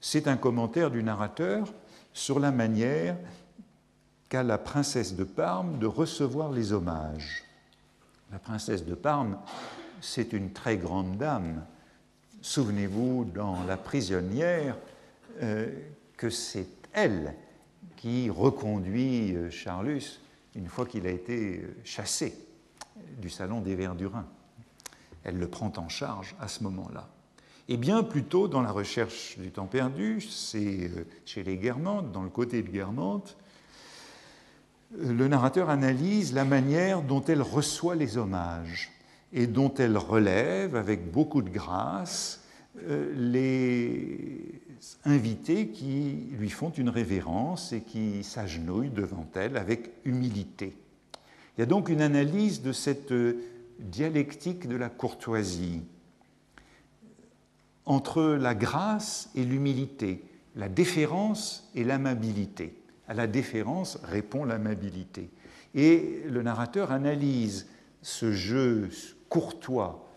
[0.00, 1.72] C'est un commentaire du narrateur
[2.12, 3.16] sur la manière
[4.32, 7.44] qu'a la princesse de Parme de recevoir les hommages.
[8.30, 9.36] La princesse de Parme
[10.00, 11.66] c'est une très grande dame.
[12.40, 14.78] Souvenez-vous dans La prisonnière
[15.42, 15.70] euh,
[16.16, 17.34] que c'est elle
[17.96, 20.18] qui reconduit euh, Charlus
[20.56, 22.34] une fois qu'il a été euh, chassé
[23.20, 24.26] du salon des Verdurins.
[25.24, 27.06] Elle le prend en charge à ce moment-là.
[27.68, 30.90] Et bien plus tôt, dans la recherche du temps perdu, c'est
[31.26, 33.36] chez les Guermantes, dans le côté de Guermantes,
[34.98, 38.92] le narrateur analyse la manière dont elle reçoit les hommages
[39.32, 42.44] et dont elle relève avec beaucoup de grâce
[42.88, 44.60] euh, les
[45.04, 50.76] invités qui lui font une révérence et qui s'agenouillent devant elle avec humilité.
[51.56, 53.12] Il y a donc une analyse de cette
[53.78, 55.82] dialectique de la courtoisie
[57.84, 60.22] entre la grâce et l'humilité,
[60.56, 62.81] la déférence et l'amabilité.
[63.08, 65.30] À la déférence répond l'amabilité.
[65.74, 67.66] Et le narrateur analyse
[68.02, 68.90] ce jeu
[69.28, 70.08] courtois,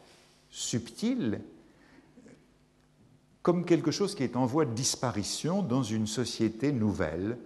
[0.49, 1.41] subtil,
[3.41, 7.37] comme quelque chose qui est en voie de disparition dans une société nouvelle,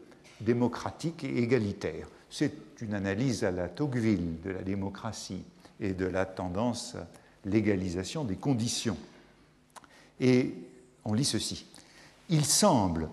[0.42, 2.08] démocratique et égalitaire.
[2.30, 5.44] C'est une analyse à la Tocqueville de la démocratie
[5.80, 7.08] et de la tendance à
[7.46, 8.98] l'égalisation des conditions.
[10.20, 10.54] Et
[11.04, 11.66] on lit ceci.
[12.30, 13.10] Il semble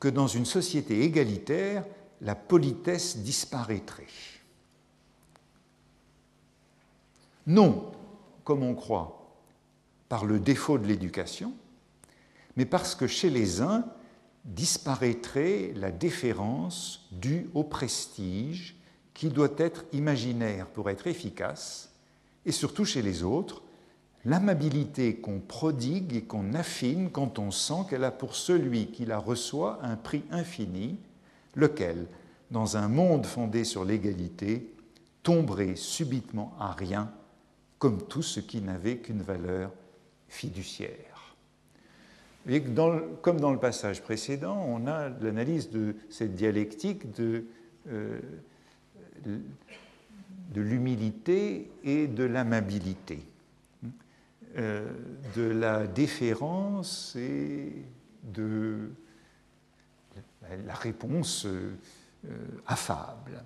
[0.00, 1.84] que dans une société égalitaire,
[2.20, 4.06] la politesse disparaîtrait.
[7.46, 7.92] Non
[8.48, 9.36] comme on croit,
[10.08, 11.52] par le défaut de l'éducation,
[12.56, 13.84] mais parce que chez les uns
[14.46, 18.74] disparaîtrait la déférence due au prestige
[19.12, 21.92] qui doit être imaginaire pour être efficace,
[22.46, 23.60] et surtout chez les autres,
[24.28, 29.18] l'amabilité qu'on prodigue et qu'on affine quand on sent qu'elle a pour celui qui la
[29.18, 30.98] reçoit un prix infini,
[31.56, 32.06] lequel,
[32.50, 34.74] dans un monde fondé sur l'égalité,
[35.22, 37.10] tomberait subitement à rien
[37.78, 39.70] comme tout ce qui n'avait qu'une valeur
[40.28, 41.34] fiduciaire.
[43.22, 47.44] Comme dans le passage précédent, on a l'analyse de cette dialectique de,
[47.88, 48.20] euh,
[49.24, 53.20] de l'humilité et de l'amabilité,
[54.58, 54.90] euh,
[55.36, 57.84] de la déférence et
[58.24, 58.90] de
[60.66, 61.76] la réponse euh,
[62.66, 63.44] affable.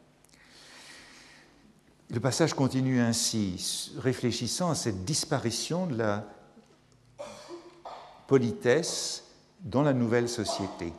[2.09, 6.27] Le passage continue ainsi, réfléchissant à cette disparition de la
[8.27, 9.25] politesse
[9.61, 10.94] dans la nouvelle société.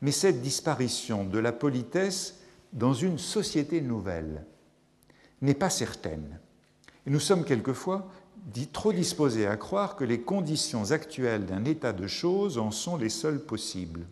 [0.00, 2.40] Mais cette disparition de la politesse
[2.72, 4.46] dans une société nouvelle
[5.42, 6.38] n'est pas certaine.
[7.06, 8.10] Et nous sommes quelquefois
[8.72, 13.08] trop disposés à croire que les conditions actuelles d'un état de choses en sont les
[13.08, 14.06] seules possibles.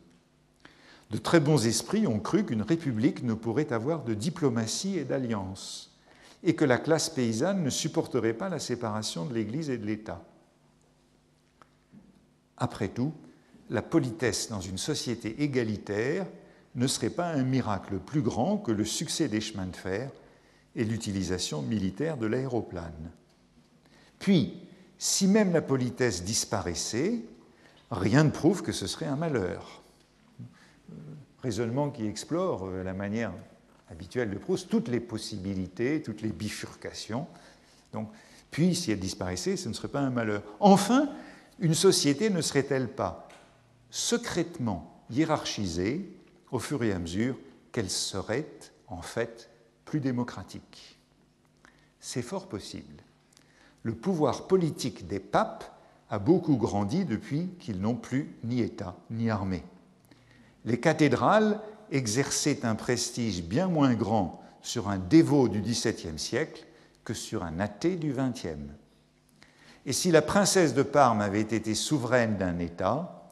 [1.11, 5.97] De très bons esprits ont cru qu'une république ne pourrait avoir de diplomatie et d'alliance,
[6.43, 10.23] et que la classe paysanne ne supporterait pas la séparation de l'Église et de l'État.
[12.57, 13.13] Après tout,
[13.71, 16.27] la politesse dans une société égalitaire
[16.75, 20.11] ne serait pas un miracle plus grand que le succès des chemins de fer
[20.75, 23.11] et l'utilisation militaire de l'aéroplane.
[24.19, 24.61] Puis,
[24.99, 27.21] si même la politesse disparaissait,
[27.91, 29.83] rien ne prouve que ce serait un malheur.
[31.43, 33.33] Raisonnement qui explore euh, la manière
[33.91, 37.27] habituelle de Proust toutes les possibilités, toutes les bifurcations.
[37.93, 38.11] Donc,
[38.51, 40.43] puis, si elle disparaissait, ce ne serait pas un malheur.
[40.61, 41.11] Enfin,
[41.59, 43.29] une société ne serait-elle pas
[43.91, 46.11] secrètement hiérarchisée
[46.51, 47.37] au fur et à mesure
[47.73, 48.49] qu'elle serait
[48.89, 49.51] en fait
[49.85, 50.99] plus démocratique?
[52.01, 53.03] C'est fort possible.
[53.87, 55.73] Le pouvoir politique des papes
[56.11, 59.63] a beaucoup grandi depuis qu'ils n'ont plus ni État ni armée.
[60.65, 61.61] Les cathédrales
[61.93, 66.67] exerçaient un prestige bien moins grand sur un dévot du XVIIe siècle
[67.05, 68.59] que sur un athée du XXe.
[69.85, 73.31] Et si la princesse de Parme avait été souveraine d'un État,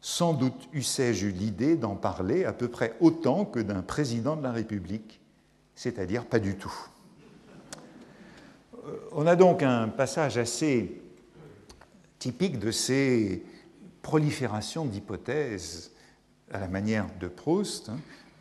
[0.00, 4.44] sans doute eussé-je eu l'idée d'en parler à peu près autant que d'un président de
[4.44, 5.20] la République,
[5.74, 6.88] c'est-à-dire pas du tout.
[9.12, 11.00] On a donc un passage assez
[12.18, 13.42] typique de ces
[14.02, 15.92] proliférations d'hypothèses
[16.52, 17.98] à la manière de Proust, hein,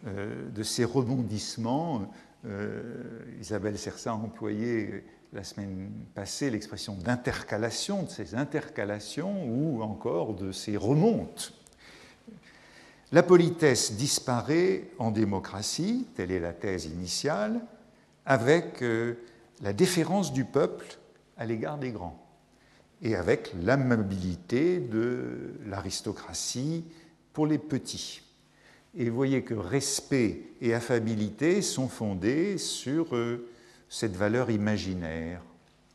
[0.08, 2.12] euh, de ces rebondissements.
[2.46, 10.34] Euh, Isabelle Sersa a employé la semaine passée l'expression d'intercalation, de ces intercalations ou encore
[10.34, 11.54] de ces remontes.
[13.12, 17.62] La politesse disparaît en démocratie, telle est la thèse initiale,
[18.26, 19.16] avec euh,
[19.62, 20.86] la déférence du peuple
[21.38, 22.24] à l'égard des grands
[23.02, 26.84] et avec l'amabilité de l'aristocratie
[27.34, 28.22] pour les petits.
[28.96, 33.48] Et vous voyez que respect et affabilité sont fondés sur euh,
[33.90, 35.42] cette valeur imaginaire,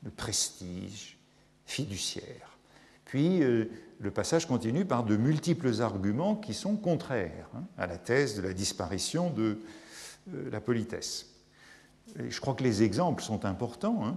[0.05, 1.19] le prestige
[1.67, 2.57] fiduciaire.
[3.05, 7.99] Puis euh, le passage continue par de multiples arguments qui sont contraires hein, à la
[7.99, 9.59] thèse de la disparition de
[10.33, 11.32] euh, la politesse.
[12.29, 14.05] Je crois que les exemples sont importants.
[14.05, 14.17] Hein.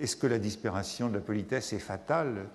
[0.00, 2.48] Est-ce que la disparition de la politesse est fatale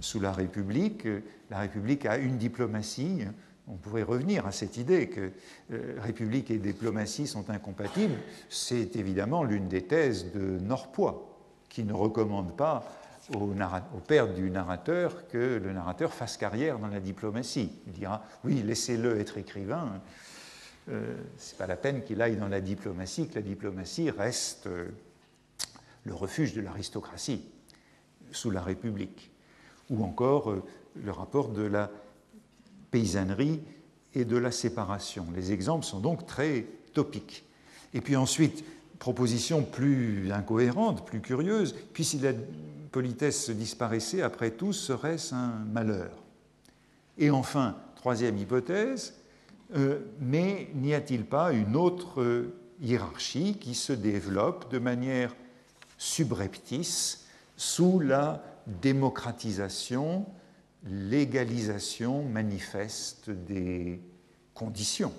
[0.00, 1.06] sous la République?
[1.50, 3.22] La République a une diplomatie,
[3.68, 5.32] on pourrait revenir à cette idée que
[5.72, 8.16] euh, République et diplomatie sont incompatibles.
[8.48, 11.36] C'est évidemment l'une des thèses de Norpois,
[11.68, 12.84] qui ne recommande pas
[13.34, 17.72] au, père du narrateur que le narrateur fasse carrière dans la diplomatie.
[17.86, 20.00] Il dira oui, laissez-le être écrivain.
[20.88, 24.66] Euh, Ce n'est pas la peine qu'il aille dans la diplomatie, que la diplomatie reste
[24.66, 24.88] euh,
[26.04, 27.42] le refuge de l'aristocratie
[28.32, 29.30] sous la République.
[29.90, 30.54] Ou encore
[30.96, 31.90] le rapport de la
[32.90, 33.60] paysannerie
[34.14, 35.26] et de la séparation.
[35.34, 37.44] Les exemples sont donc très topiques.
[37.94, 38.64] Et puis ensuite,
[38.98, 42.32] proposition plus incohérente, plus curieuse, puis si la
[42.90, 46.10] politesse disparaissait, après tout, serait-ce un malheur
[47.18, 49.14] Et enfin, troisième hypothèse,
[49.74, 52.46] euh, mais n'y a-t-il pas une autre
[52.80, 55.34] hiérarchie qui se développe de manière
[55.98, 57.26] subreptice
[57.56, 60.26] sous la démocratisation
[60.84, 64.00] l'égalisation manifeste des
[64.54, 65.12] conditions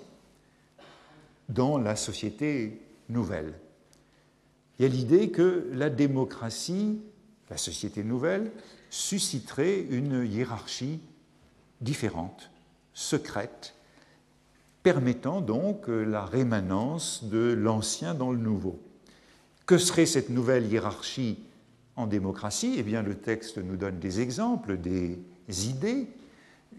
[1.48, 3.52] dans la société nouvelle?
[4.78, 7.00] Il y a l'idée que la démocratie,
[7.50, 8.52] la société nouvelle,
[8.90, 11.00] susciterait une hiérarchie
[11.80, 12.50] différente,
[12.94, 13.74] secrète,
[14.88, 18.80] permettant donc la rémanence de l'ancien dans le nouveau.
[19.66, 21.44] Que serait cette nouvelle hiérarchie
[21.94, 22.76] en démocratie?
[22.78, 26.08] Eh bien, le texte nous donne des exemples, des idées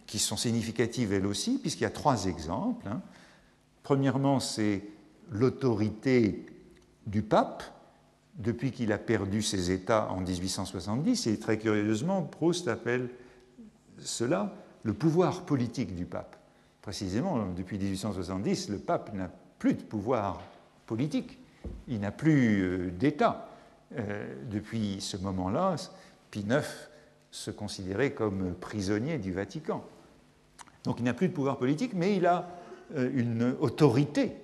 [0.08, 2.88] qui sont significatives elles aussi, puisqu'il y a trois exemples.
[2.88, 3.04] Hein.
[3.84, 4.82] Premièrement, c'est
[5.30, 6.48] l'autorité
[7.06, 7.62] du pape
[8.40, 13.12] depuis qu'il a perdu ses États en 1870, et très curieusement, Proust appelle
[14.00, 16.39] cela le pouvoir politique du pape.
[16.90, 19.30] Précisément, depuis 1870, le pape n'a
[19.60, 20.42] plus de pouvoir
[20.88, 21.38] politique,
[21.88, 23.48] il n'a plus euh, d'État.
[23.96, 25.76] Euh, depuis ce moment-là,
[26.32, 26.66] Pie IX
[27.30, 29.86] se considérer comme prisonnier du Vatican.
[30.84, 32.50] Donc il n'a plus de pouvoir politique, mais il a
[32.96, 34.38] euh, une autorité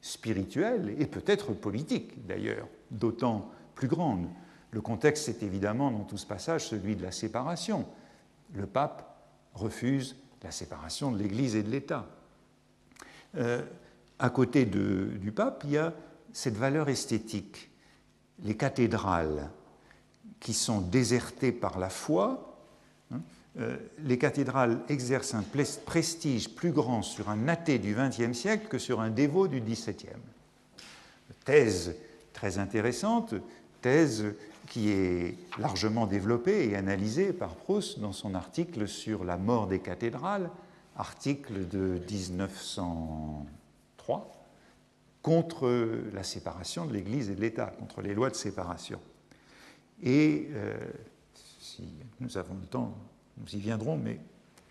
[0.00, 4.26] spirituelle et peut-être politique d'ailleurs, d'autant plus grande.
[4.72, 7.86] Le contexte est évidemment dans tout ce passage celui de la séparation.
[8.52, 9.16] Le pape
[9.54, 12.06] refuse la séparation de l'Église et de l'État.
[13.36, 13.62] Euh,
[14.18, 15.92] à côté du pape, il y a
[16.32, 17.70] cette valeur esthétique.
[18.44, 19.50] Les cathédrales
[20.40, 22.58] qui sont désertées par la foi,
[23.12, 23.20] hein,
[23.60, 25.44] euh, les cathédrales exercent un
[25.84, 30.08] prestige plus grand sur un athée du XXe siècle que sur un dévot du XVIIe.
[31.44, 31.94] Thèse
[32.32, 33.34] très intéressante,
[33.80, 34.34] thèse
[34.72, 39.80] qui est largement développée et analysée par Proust dans son article sur la mort des
[39.80, 40.48] cathédrales,
[40.96, 44.32] article de 1903,
[45.20, 45.68] contre
[46.14, 48.98] la séparation de l'Église et de l'État, contre les lois de séparation.
[50.02, 50.74] Et euh,
[51.60, 51.86] si
[52.20, 52.96] nous avons le temps,
[53.36, 54.18] nous y viendrons, mais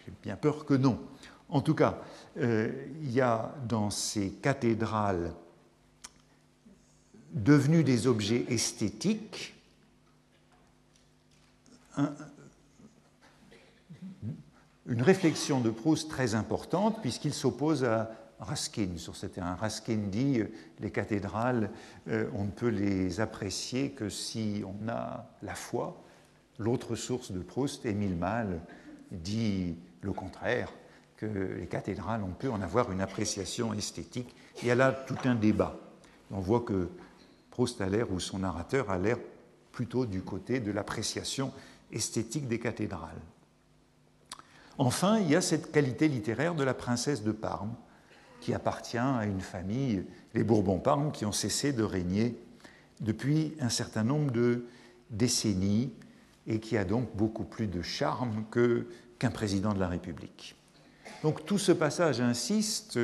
[0.03, 0.99] j'ai bien peur que non.
[1.47, 2.01] En tout cas,
[2.37, 5.31] euh, il y a dans ces cathédrales
[7.33, 9.60] devenues des objets esthétiques
[14.87, 19.55] une réflexion de Proust très importante puisqu'il s'oppose à Raskin sur ce terrain.
[19.55, 21.69] Raskin dit euh, les cathédrales,
[22.07, 26.01] euh, on ne peut les apprécier que si on a la foi.
[26.57, 28.59] L'autre source de Proust, Émile Malle,
[29.11, 30.71] dit le contraire,
[31.17, 34.35] que les cathédrales, on peut en avoir une appréciation esthétique.
[34.61, 35.77] Il y a là tout un débat.
[36.31, 36.89] On voit que
[37.51, 39.17] Proust a l'air, ou son narrateur a l'air
[39.71, 43.21] plutôt du côté de l'appréciation esthétique des cathédrales.
[44.77, 47.75] Enfin, il y a cette qualité littéraire de la princesse de Parme,
[48.39, 52.35] qui appartient à une famille, les Bourbons-Parme, qui ont cessé de régner
[52.99, 54.65] depuis un certain nombre de
[55.09, 55.93] décennies
[56.47, 58.45] et qui a donc beaucoup plus de charme
[59.19, 60.55] qu'un président de la République.
[61.21, 62.97] Donc tout ce passage insiste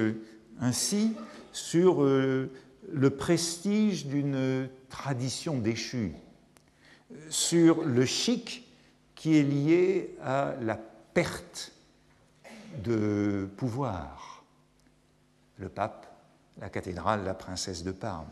[0.60, 1.14] ainsi
[1.52, 2.52] sur euh,
[2.92, 6.14] le prestige d'une tradition déchue,
[7.30, 8.67] sur le chic
[9.18, 11.74] qui est lié à la perte
[12.84, 14.46] de pouvoir.
[15.58, 16.06] Le pape,
[16.62, 18.28] la cathédrale, la princesse de Parme.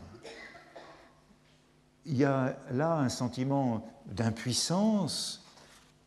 [2.05, 5.43] Il y a là un sentiment d'impuissance,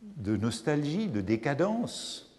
[0.01, 2.31] de nostalgie, de décadence,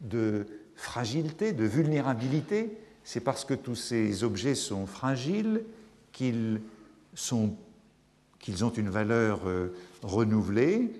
[0.00, 2.76] de fragilité, de vulnérabilité.
[3.04, 5.62] C'est parce que tous ces objets sont fragiles
[6.10, 6.60] qu'ils
[8.40, 10.92] qu'ils ont une valeur euh, renouvelée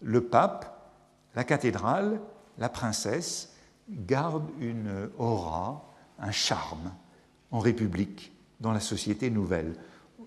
[0.00, 0.94] le pape,
[1.34, 2.20] la cathédrale,
[2.58, 3.54] la princesse
[3.88, 6.92] gardent une aura, un charme
[7.50, 9.74] en République, dans la société nouvelle.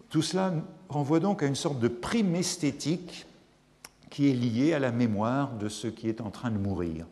[0.10, 0.54] Tout cela
[0.90, 3.26] renvoie donc à une sorte de prime esthétique
[4.10, 7.08] qui est liée à la mémoire de ce qui est en train de mourir,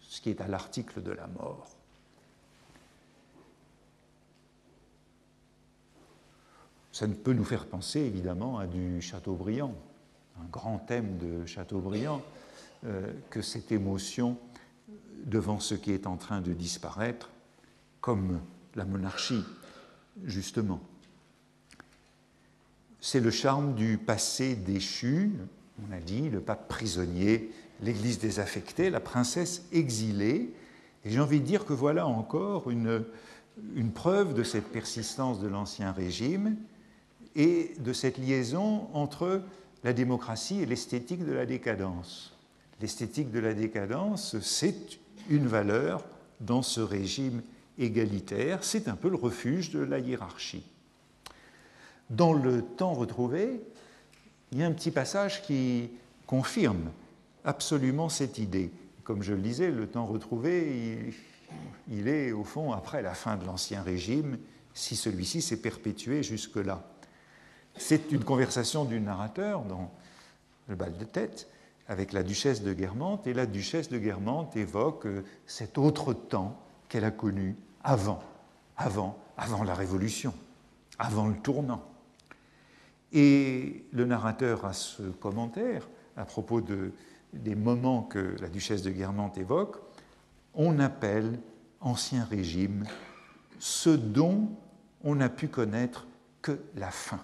[0.00, 1.68] ce qui est à l'article de la mort.
[6.92, 9.74] Ça ne peut nous faire penser évidemment à du Chateaubriand,
[10.40, 12.22] un grand thème de Chateaubriand,
[12.86, 14.38] euh, que cette émotion
[15.26, 17.30] devant ce qui est en train de disparaître,
[18.00, 18.40] comme
[18.74, 19.44] la monarchie,
[20.24, 20.80] justement.
[23.00, 25.32] C'est le charme du passé déchu,
[25.88, 27.50] on a dit, le pape prisonnier,
[27.82, 30.54] l'Église désaffectée, la princesse exilée.
[31.04, 33.04] Et j'ai envie de dire que voilà encore une,
[33.74, 36.56] une preuve de cette persistance de l'Ancien Régime
[37.36, 39.42] et de cette liaison entre
[39.84, 42.36] la démocratie et l'esthétique de la décadence.
[42.80, 46.04] L'esthétique de la décadence, c'est une valeur
[46.40, 47.42] dans ce régime
[47.78, 50.64] égalitaire, c'est un peu le refuge de la hiérarchie.
[52.08, 53.60] Dans le temps retrouvé,
[54.52, 55.90] il y a un petit passage qui
[56.26, 56.90] confirme
[57.44, 58.70] absolument cette idée.
[59.04, 61.06] Comme je le disais, le temps retrouvé,
[61.88, 64.38] il, il est au fond après la fin de l'Ancien Régime,
[64.74, 66.84] si celui-ci s'est perpétué jusque-là.
[67.76, 69.90] C'est une conversation du narrateur dans
[70.68, 71.48] le bal de tête
[71.90, 76.56] avec la duchesse de Guermantes, et la duchesse de Guermantes évoque euh, cet autre temps
[76.88, 78.20] qu'elle a connu avant,
[78.76, 80.32] avant, avant la Révolution,
[81.00, 81.82] avant le tournant.
[83.12, 86.92] Et le narrateur a ce commentaire à propos de,
[87.32, 89.76] des moments que la duchesse de Guermantes évoque.
[90.54, 91.40] On appelle
[91.80, 92.84] ancien régime
[93.58, 94.48] ce dont
[95.02, 96.06] on n'a pu connaître
[96.40, 97.20] que la fin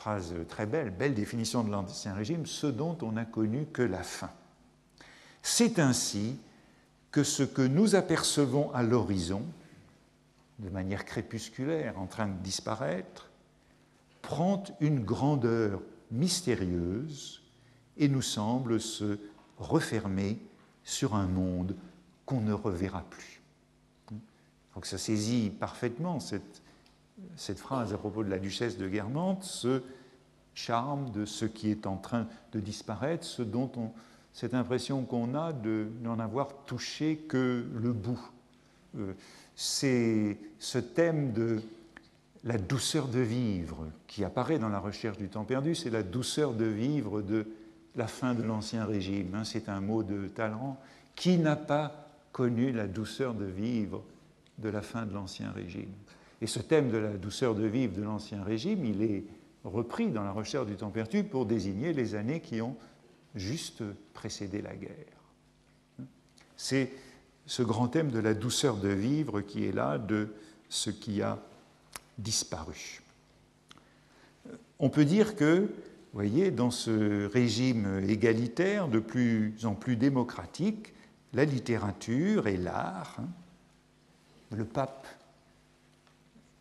[0.00, 4.02] phrase très belle, belle définition de l'Ancien Régime, ce dont on n'a connu que la
[4.02, 4.30] fin.
[5.42, 6.38] C'est ainsi
[7.10, 9.42] que ce que nous apercevons à l'horizon,
[10.58, 13.28] de manière crépusculaire en train de disparaître,
[14.22, 17.42] prend une grandeur mystérieuse
[17.98, 19.18] et nous semble se
[19.58, 20.38] refermer
[20.82, 21.76] sur un monde
[22.24, 23.42] qu'on ne reverra plus.
[24.74, 26.62] Donc ça saisit parfaitement cette
[27.36, 29.82] cette phrase à propos de la duchesse de Guermantes, ce
[30.54, 33.26] charme de ce qui est en train de disparaître,
[34.32, 38.20] cette impression qu'on a de n'en avoir touché que le bout.
[38.98, 39.12] Euh,
[39.54, 41.60] c'est ce thème de
[42.44, 46.54] la douceur de vivre qui apparaît dans la recherche du temps perdu, c'est la douceur
[46.54, 47.46] de vivre de
[47.96, 49.34] la fin de l'Ancien Régime.
[49.34, 49.44] Hein.
[49.44, 50.80] c'est un mot de Talleyrand.
[51.16, 54.02] Qui n'a pas connu la douceur de vivre
[54.58, 55.92] de la fin de l'Ancien Régime
[56.40, 59.24] Et ce thème de la douceur de vivre de l'Ancien Régime, il est
[59.64, 62.76] repris dans la recherche du temps perdu pour désigner les années qui ont
[63.34, 63.82] juste
[64.14, 66.06] précédé la guerre.
[66.56, 66.90] C'est
[67.46, 70.28] ce grand thème de la douceur de vivre qui est là de
[70.68, 71.38] ce qui a
[72.18, 73.02] disparu.
[74.78, 75.68] On peut dire que, vous
[76.14, 80.94] voyez, dans ce régime égalitaire de plus en plus démocratique,
[81.32, 83.28] la littérature et l'art, hein,
[84.56, 85.06] le pape,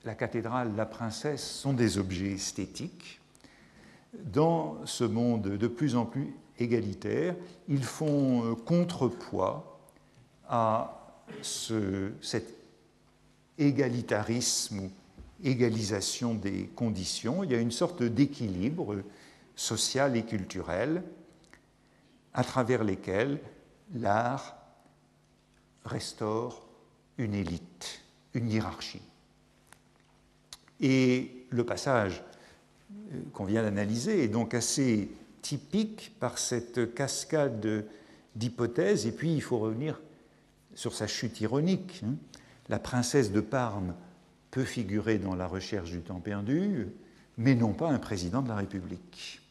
[0.03, 3.19] la cathédrale, la princesse sont des objets esthétiques.
[4.13, 7.35] Dans ce monde de plus en plus égalitaire,
[7.67, 9.79] ils font euh, contrepoids
[10.47, 12.55] à ce, cet
[13.57, 14.91] égalitarisme ou
[15.43, 17.43] égalisation des conditions.
[17.43, 18.97] Il y a une sorte d'équilibre
[19.55, 21.03] social et culturel
[22.33, 23.39] à travers lesquels
[23.93, 24.57] l'art
[25.85, 26.67] restaure
[27.17, 28.01] une élite,
[28.33, 29.01] une hiérarchie.
[30.81, 32.23] Et le passage
[32.91, 35.09] euh, qu'on vient d'analyser est donc assez
[35.41, 37.85] typique par cette cascade
[38.35, 39.99] d'hypothèses, et puis il faut revenir
[40.75, 42.01] sur sa chute ironique.
[42.05, 42.15] Hein.
[42.69, 43.95] La princesse de Parme
[44.51, 46.87] peut figurer dans la recherche du temps perdu,
[47.37, 49.41] mais non pas un président de la République.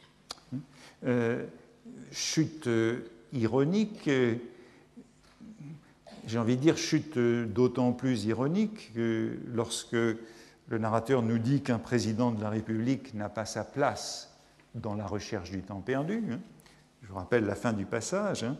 [1.04, 1.44] Euh,
[2.10, 2.68] chute
[3.32, 4.10] ironique,
[6.26, 9.96] j'ai envie de dire chute d'autant plus ironique que lorsque
[10.68, 14.34] le narrateur nous dit qu'un président de la République n'a pas sa place
[14.74, 16.22] dans la recherche du temps perdu.
[16.30, 16.40] Hein.
[17.02, 18.44] Je vous rappelle la fin du passage.
[18.44, 18.56] Hein.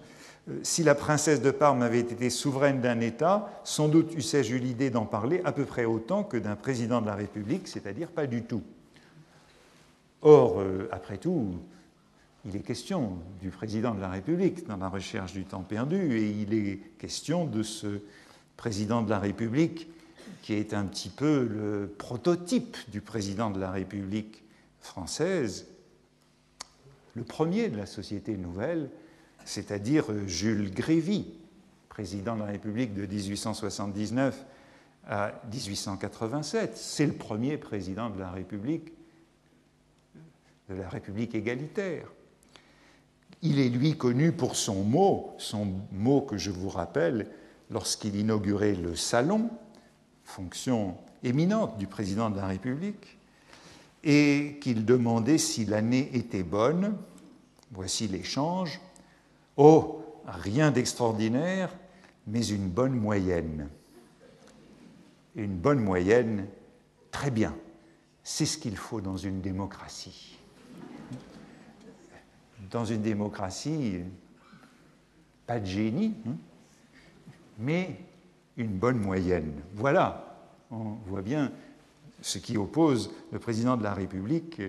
[0.49, 4.59] Euh, si la princesse de Parme avait été souveraine d'un État, sans doute eussé-je eu
[4.59, 8.27] l'idée d'en parler à peu près autant que d'un président de la République, c'est-à-dire pas
[8.27, 8.63] du tout.
[10.23, 11.55] Or, euh, après tout,
[12.47, 16.31] il est question du président de la République dans la recherche du temps perdu, et
[16.31, 18.01] il est question de ce
[18.57, 19.89] président de la République
[20.49, 24.43] qui est un petit peu le prototype du président de la République
[24.81, 25.67] française,
[27.13, 28.89] le premier de la société nouvelle,
[29.45, 31.27] c'est-à-dire Jules Grévy,
[31.91, 34.47] président de la République de 1879
[35.07, 36.79] à 1887.
[36.79, 38.95] C'est le premier président de la République,
[40.71, 42.11] de la République égalitaire.
[43.43, 47.29] Il est lui connu pour son mot, son mot que je vous rappelle,
[47.71, 49.51] lorsqu'il inaugurait le salon,
[50.29, 53.19] fonction éminente du président de la République,
[54.05, 56.97] et qu'il demandait si l'année était bonne.
[57.73, 58.81] Voici l'échange.
[59.57, 61.75] Oh, rien d'extraordinaire,
[62.27, 63.69] mais une bonne moyenne.
[65.35, 66.47] Une bonne moyenne,
[67.11, 67.55] très bien.
[68.23, 70.39] C'est ce qu'il faut dans une démocratie.
[72.71, 74.01] Dans une démocratie,
[75.47, 76.37] pas de génie, hein,
[77.59, 77.99] mais
[78.59, 79.53] une bonne moyenne.
[79.75, 80.37] Voilà,
[80.71, 81.53] on voit bien
[82.21, 84.61] ce qui oppose le président de la République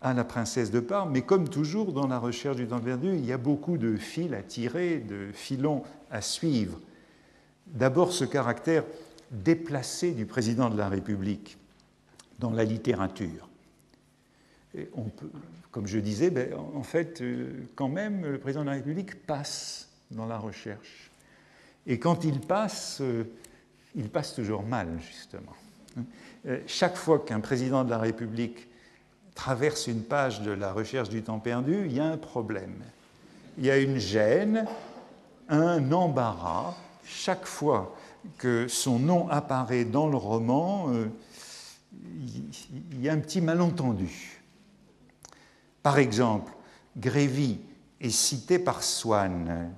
[0.00, 1.12] à la princesse de Parme.
[1.12, 4.32] Mais comme toujours dans la recherche du temps perdu, il y a beaucoup de fils
[4.32, 6.80] à tirer, de filons à suivre.
[7.66, 8.84] D'abord ce caractère
[9.30, 11.58] déplacé du président de la République
[12.38, 13.48] dans la littérature.
[14.94, 15.30] on peut,
[15.76, 19.90] comme je disais, ben, en fait, euh, quand même, le président de la République passe
[20.10, 21.05] dans la recherche.
[21.86, 23.24] Et quand il passe, euh,
[23.94, 25.54] il passe toujours mal, justement.
[26.46, 28.68] Euh, chaque fois qu'un président de la République
[29.34, 32.82] traverse une page de la recherche du temps perdu, il y a un problème.
[33.58, 34.66] Il y a une gêne,
[35.48, 36.74] un embarras.
[37.04, 37.94] Chaque fois
[38.38, 41.06] que son nom apparaît dans le roman, euh,
[42.92, 44.42] il y a un petit malentendu.
[45.82, 46.52] Par exemple,
[46.96, 47.60] Grévy
[48.00, 49.72] est cité par Swann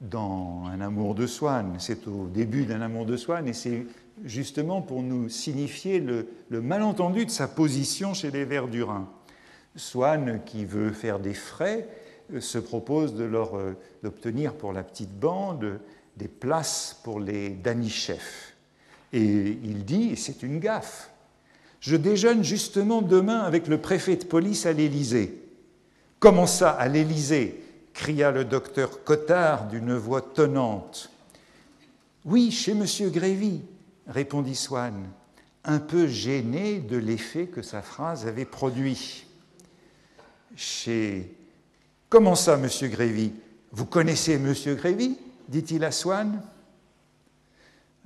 [0.00, 1.76] dans Un amour de Swann.
[1.78, 3.86] C'est au début d'un amour de Swann et c'est
[4.24, 9.08] justement pour nous signifier le, malentendu de sa position chez les Verdurins.
[9.76, 11.88] Swann, qui veut faire des frais,
[12.32, 13.72] euh, se propose euh,
[14.02, 15.78] d'obtenir pour la petite bande
[16.16, 18.22] des places pour les Danichev.
[19.12, 21.10] Et il dit, c'est une gaffe,
[21.80, 25.42] je déjeune justement demain avec le préfet de police à l'Élysée.
[26.18, 27.62] Comment ça, à l'Élysée?
[27.98, 31.10] Cria le docteur Cottard d'une voix tonnante.
[32.24, 32.86] Oui, chez M.
[33.10, 33.62] Grévy,
[34.06, 35.08] répondit Swann,
[35.64, 39.26] un peu gêné de l'effet que sa phrase avait produit.
[40.54, 41.34] Chez.
[42.08, 42.68] Comment ça, M.
[42.88, 43.32] Grévy?
[43.72, 44.54] Vous connaissez M.
[44.76, 45.18] Grévy?
[45.48, 46.40] dit-il à Swann.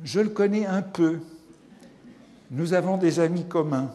[0.03, 1.18] Je le connais un peu.
[2.51, 3.93] Nous avons des amis communs.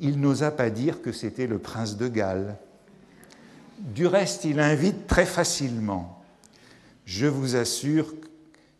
[0.00, 2.56] Il n'osa pas dire que c'était le prince de Galles.
[3.78, 6.22] Du reste, il invite très facilement.
[7.04, 8.12] Je vous assure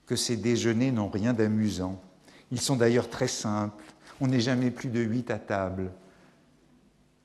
[0.06, 2.00] que ces déjeuners n'ont rien d'amusant.
[2.50, 3.84] Ils sont d'ailleurs très simples.
[4.20, 5.92] On n'est jamais plus de huit à table,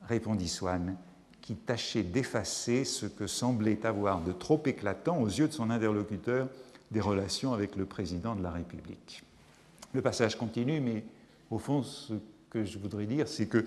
[0.07, 0.95] répondit Swann,
[1.41, 6.47] qui tâchait d'effacer ce que semblait avoir de trop éclatant aux yeux de son interlocuteur
[6.91, 9.23] des relations avec le président de la République.
[9.93, 11.03] Le passage continue, mais
[11.49, 12.13] au fond, ce
[12.51, 13.65] que je voudrais dire, c'est que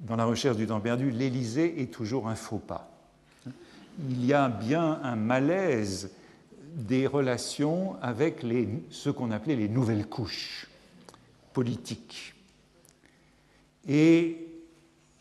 [0.00, 2.97] dans la recherche du temps perdu, l'Élysée est toujours un faux pas.
[3.98, 6.10] Il y a bien un malaise
[6.74, 8.44] des relations avec
[8.90, 10.68] ce qu'on appelait les nouvelles couches
[11.52, 12.34] politiques.
[13.88, 14.46] Et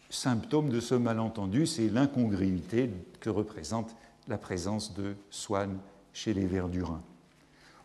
[0.10, 3.96] symptôme de ce malentendu, c'est l'incongruité que représente
[4.28, 5.78] la présence de Swann
[6.14, 7.02] chez les Verdurins.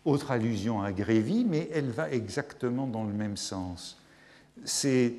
[0.05, 3.99] Autre allusion à Grévy, mais elle va exactement dans le même sens.
[4.65, 5.15] C'est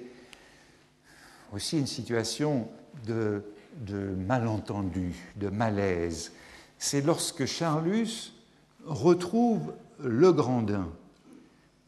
[1.53, 2.67] aussi une situation
[3.07, 3.43] de,
[3.77, 6.33] de malentendu, de malaise.
[6.77, 8.33] C'est lorsque Charlus
[8.85, 10.89] retrouve le Grandin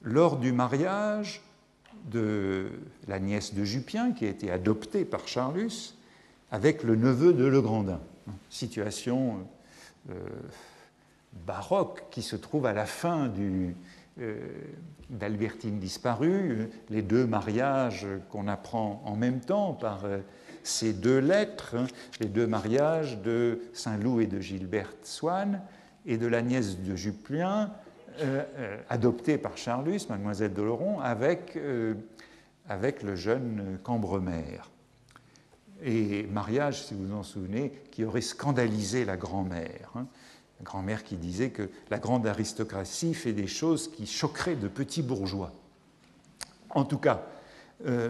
[0.01, 1.41] lors du mariage
[2.11, 2.69] de
[3.07, 5.95] la nièce de Jupien, qui a été adoptée par Charlus,
[6.51, 7.99] avec le neveu de Legrandin.
[8.49, 9.47] Situation
[10.09, 10.13] euh,
[11.45, 13.31] baroque qui se trouve à la fin
[14.19, 14.37] euh,
[15.09, 20.19] d'Albertine disparue, les deux mariages qu'on apprend en même temps par euh,
[20.67, 21.75] ces deux lettres,
[22.19, 25.61] les deux mariages de Saint-Loup et de Gilberte Swann,
[26.05, 27.71] et de la nièce de Juplien,
[28.21, 28.43] euh,
[28.89, 31.57] adoptée par Charlus, mademoiselle de Laurent, avec,
[32.69, 34.61] avec le jeune Cambremer.
[35.83, 39.91] Et mariage, si vous en souvenez, qui aurait scandalisé la grand-mère.
[39.95, 40.07] Hein
[40.63, 45.51] grand-mère qui disait que la grande aristocratie fait des choses qui choqueraient de petits bourgeois.
[46.69, 47.23] En tout cas,
[47.85, 48.09] euh,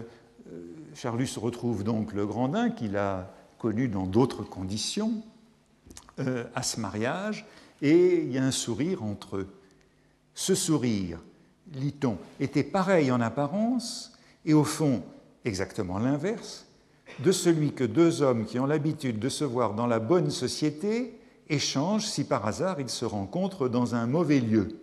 [0.94, 5.22] Charlus retrouve donc le Grandin qu'il a connu dans d'autres conditions
[6.18, 7.46] euh, à ce mariage,
[7.82, 9.48] et il y a un sourire entre eux.
[10.34, 11.18] Ce sourire,
[11.74, 14.12] lit-on, était pareil en apparence
[14.44, 15.02] et au fond
[15.44, 16.66] exactement l'inverse
[17.20, 21.18] de celui que deux hommes qui ont l'habitude de se voir dans la bonne société
[21.48, 24.80] échange si par hasard ils se rencontrent dans un mauvais lieu.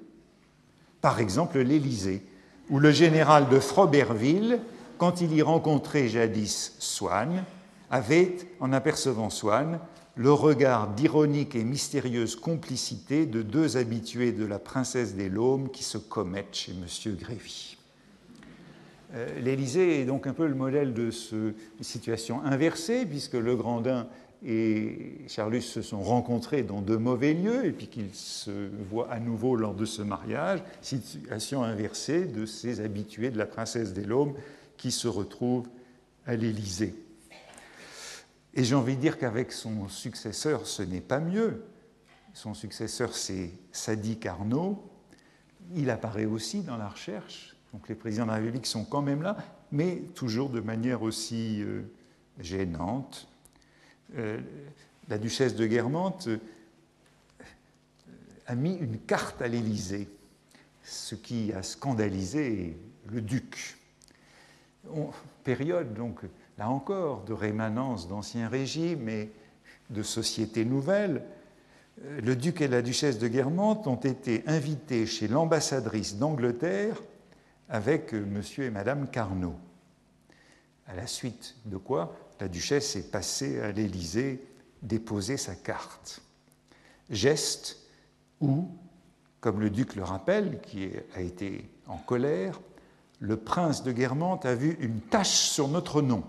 [1.01, 2.23] Par exemple l'Élysée,
[2.69, 4.59] où le général de Froberville,
[5.03, 7.43] quand il y rencontrait jadis Swann,
[7.91, 9.79] avait, en apercevant Swann,
[10.15, 15.83] le regard d'ironique et mystérieuse complicité de deux habitués de la princesse des Laumes qui
[15.83, 17.15] se commettent chez M.
[17.17, 17.75] Grévy.
[19.13, 24.07] Euh, L'Élysée est donc un peu le modèle de cette situation inversée, puisque le Grandin
[24.45, 29.19] et Charlus se sont rencontrés dans de mauvais lieux et puis qu'ils se voient à
[29.19, 34.33] nouveau lors de ce mariage, situation inversée de ces habitués de la princesse des Laumes
[34.83, 35.69] qui se retrouvent
[36.25, 36.93] à l'Élysée.
[38.53, 41.63] Et j'ai envie de dire qu'avec son successeur, ce n'est pas mieux.
[42.33, 44.83] Son successeur, c'est Sadi Carnot.
[45.73, 47.55] Il apparaît aussi dans la recherche.
[47.71, 49.37] Donc les présidents de la République sont quand même là,
[49.71, 51.83] mais toujours de manière aussi euh,
[52.41, 53.29] gênante,
[54.17, 54.41] euh,
[55.07, 56.39] la duchesse de Guermantes euh,
[58.47, 60.09] a mis une carte à l'Élysée,
[60.83, 62.77] ce qui a scandalisé
[63.09, 63.77] le duc.
[65.43, 66.21] Période, donc,
[66.57, 69.31] là encore, de rémanence d'anciens régimes et
[69.89, 71.23] de sociétés nouvelles.
[72.03, 77.01] Euh, le duc et la duchesse de Guermantes ont été invités chez l'ambassadrice d'Angleterre
[77.69, 79.55] avec monsieur et madame Carnot.
[80.87, 84.43] À la suite de quoi la duchesse est passée à l'Élysée
[84.81, 86.21] déposer sa carte.
[87.09, 87.77] Geste
[88.41, 88.67] où,
[89.39, 92.59] comme le duc le rappelle, qui a été en colère,
[93.23, 96.23] le prince de Guermantes a vu une tache sur notre nom,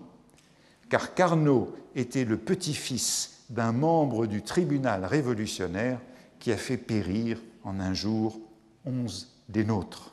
[0.89, 5.99] car Carnot était le petit-fils d'un membre du tribunal révolutionnaire
[6.39, 8.39] qui a fait périr en un jour
[8.87, 10.13] onze des nôtres.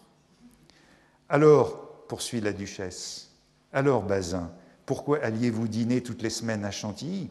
[1.30, 3.30] Alors, poursuit la duchesse,
[3.72, 4.52] alors Bazin,
[4.88, 7.30] pourquoi alliez-vous dîner toutes les semaines à Chantilly?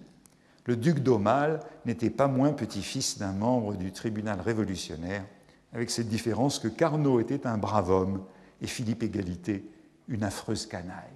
[0.64, 5.24] Le duc d'Aumale n'était pas moins petit-fils d'un membre du tribunal révolutionnaire,
[5.72, 8.22] avec cette différence que Carnot était un brave homme
[8.60, 9.64] et Philippe Égalité
[10.08, 11.08] une affreuse canaille.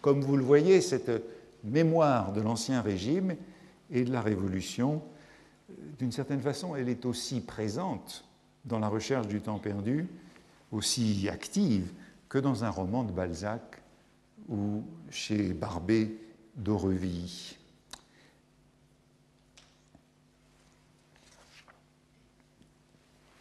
[0.00, 1.10] Comme vous le voyez, cette
[1.62, 3.36] mémoire de l'Ancien Régime
[3.90, 5.02] et de la Révolution,
[5.98, 8.24] d'une certaine façon, elle est aussi présente
[8.64, 10.08] dans la recherche du temps perdu,
[10.72, 11.92] aussi active
[12.28, 13.82] que dans un roman de Balzac
[14.48, 16.16] ou chez Barbé
[16.56, 17.58] d'Aurevilly.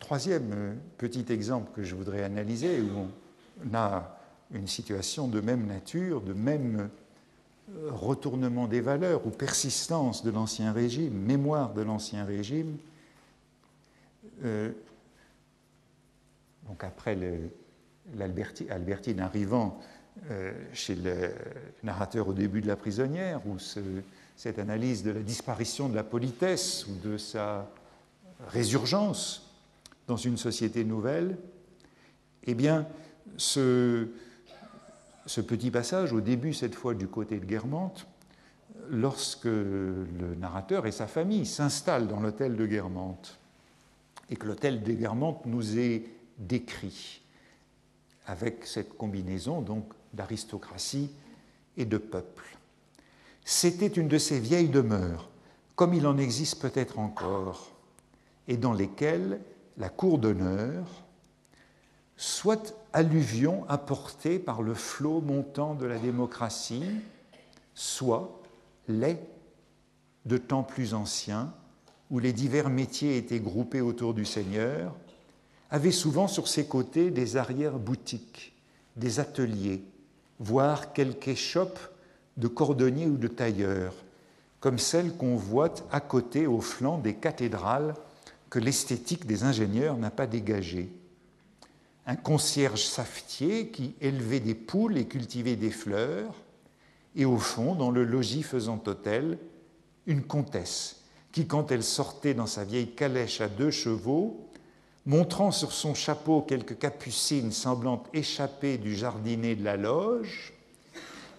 [0.09, 3.05] Troisième euh, petit exemple que je voudrais analyser, où
[3.63, 4.17] on a
[4.51, 6.89] une situation de même nature, de même
[7.69, 12.77] euh, retournement des valeurs ou persistance de l'Ancien Régime, mémoire de l'Ancien Régime.
[14.45, 14.71] Euh,
[16.67, 17.15] donc après
[18.17, 19.79] l'Albertine arrivant
[20.73, 21.29] chez le
[21.83, 26.87] narrateur au début de La prisonnière, où cette analyse de la disparition de la politesse
[26.87, 27.69] ou de sa
[28.47, 29.48] résurgence
[30.09, 31.37] dans une société nouvelle,
[32.45, 32.87] eh bien,
[33.37, 34.07] ce,
[35.47, 38.07] petit passage, au début cette fois du côté de Guermantes,
[38.89, 43.37] lorsque le narrateur et sa famille s'installent dans l'hôtel de Guermantes,
[44.31, 46.05] et que l'hôtel de Guermantes nous est
[46.39, 47.21] décrit
[48.25, 51.11] avec cette combinaison donc d'aristocratie
[51.77, 52.57] et de peuple.
[53.45, 55.29] C'était une de ces vieilles demeures,
[55.75, 57.71] comme il en existe peut-être encore,
[58.47, 59.39] et dans lesquelles
[59.79, 60.85] la cour d'honneur
[62.17, 66.83] soit alluvion apportée par le flot montant de la démocratie,
[67.73, 68.41] soit
[68.89, 69.25] lait
[70.25, 71.53] de temps plus anciens,
[72.11, 74.93] où les divers métiers étaient groupés autour du Seigneur,
[75.71, 78.53] avait souvent sur ses côtés des arrière-boutiques,
[78.97, 79.81] des ateliers,
[80.39, 81.79] voire quelques échoppes
[82.35, 83.93] de cordonniers ou de tailleurs,
[84.59, 87.93] comme celles qu'on voit à côté au flanc des cathédrales
[88.49, 90.89] que l'esthétique des ingénieurs n'a pas dégagé.
[92.05, 96.33] Un concierge savetier qui élevait des poules et cultivait des fleurs,
[97.15, 99.37] et au fond, dans le logis faisant hôtel,
[100.07, 104.49] une comtesse qui, quand elle sortait dans sa vieille calèche à deux chevaux,
[105.05, 110.53] montrant sur son chapeau quelques capucines semblant échapper du jardinet de la loge,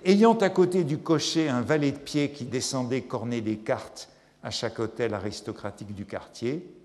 [0.04, 4.08] ayant à côté du cocher un valet de pied qui descendait corner des cartes
[4.42, 6.79] à chaque hôtel aristocratique du quartier,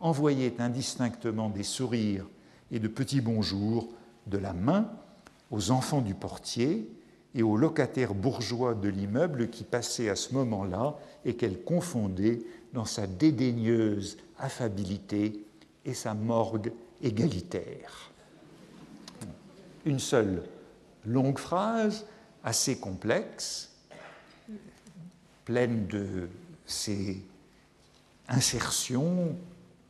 [0.00, 2.26] envoyait indistinctement des sourires
[2.70, 3.88] et de petits bonjours
[4.26, 4.90] de la main
[5.50, 6.88] aux enfants du portier
[7.34, 12.40] et aux locataires bourgeois de l'immeuble qui passaient à ce moment-là et qu'elle confondait
[12.72, 15.44] dans sa dédaigneuse affabilité
[15.84, 16.72] et sa morgue
[17.02, 18.10] égalitaire.
[19.84, 20.42] Une seule
[21.04, 22.06] longue phrase,
[22.42, 23.70] assez complexe,
[25.44, 26.28] pleine de
[26.66, 27.22] ces
[28.28, 29.36] insertions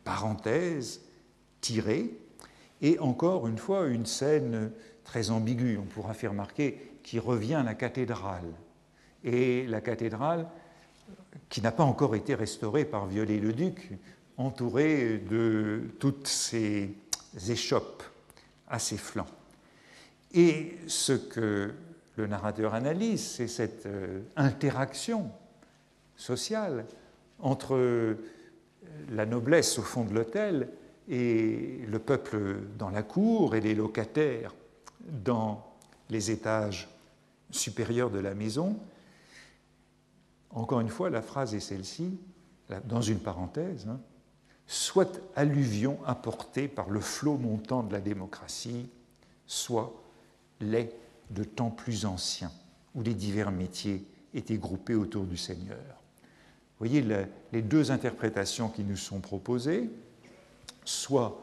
[0.06, 1.02] parenthèse
[1.60, 2.16] tirée,
[2.80, 4.70] et encore une fois une scène
[5.04, 8.52] très ambiguë, on pourra faire remarquer, qui revient à la cathédrale.
[9.24, 10.46] Et la cathédrale,
[11.48, 13.98] qui n'a pas encore été restaurée par Viollet-le-Duc,
[14.36, 16.94] entourée de toutes ces
[17.48, 18.04] échoppes
[18.68, 19.26] à ses flancs.
[20.32, 21.74] Et ce que
[22.16, 25.30] le narrateur analyse, c'est cette euh, interaction
[26.16, 26.86] sociale
[27.38, 28.16] entre
[29.10, 30.68] la noblesse au fond de l'hôtel
[31.08, 34.54] et le peuple dans la cour et les locataires
[35.00, 35.64] dans
[36.10, 36.88] les étages
[37.50, 38.76] supérieurs de la maison.
[40.50, 42.18] Encore une fois, la phrase est celle-ci,
[42.84, 44.00] dans une parenthèse, hein,
[44.66, 48.88] soit alluvion apportée par le flot montant de la démocratie,
[49.46, 49.92] soit
[50.60, 50.92] lait
[51.30, 52.52] de temps plus anciens,
[52.94, 54.04] où les divers métiers
[54.34, 56.02] étaient groupés autour du Seigneur
[56.78, 57.04] voyez
[57.52, 59.90] les deux interprétations qui nous sont proposées,
[60.84, 61.40] soit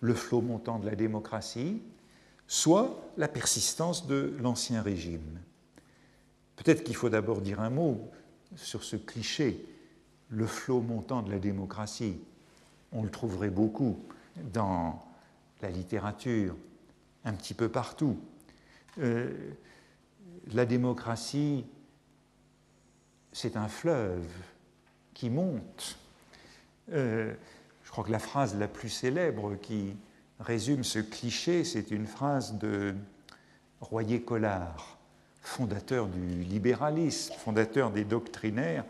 [0.00, 1.82] le flot montant de la démocratie,
[2.46, 5.40] soit la persistance de l'Ancien Régime.
[6.56, 8.10] Peut-être qu'il faut d'abord dire un mot
[8.56, 9.64] sur ce cliché,
[10.28, 12.18] le flot montant de la démocratie.
[12.92, 13.98] On le trouverait beaucoup
[14.52, 15.04] dans
[15.62, 16.54] la littérature,
[17.24, 18.18] un petit peu partout.
[18.98, 19.32] Euh,
[20.52, 21.64] la démocratie,
[23.32, 24.26] c'est un fleuve
[25.14, 25.96] qui monte.
[26.92, 27.32] Euh,
[27.84, 29.96] je crois que la phrase la plus célèbre qui
[30.40, 32.94] résume ce cliché, c'est une phrase de
[33.80, 34.98] Royer-Collard,
[35.40, 38.84] fondateur du libéralisme, fondateur des doctrinaires,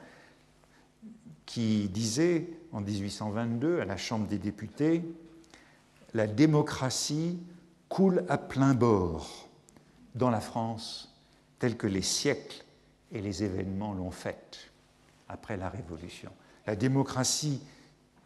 [1.46, 5.04] qui disait en 1822 à la Chambre des députés
[6.14, 7.38] La démocratie
[7.88, 9.48] coule à plein bord
[10.14, 11.12] dans la France
[11.58, 12.64] telle que les siècles
[13.12, 14.70] et les événements l'ont faite
[15.28, 16.30] après la Révolution.
[16.66, 17.60] La démocratie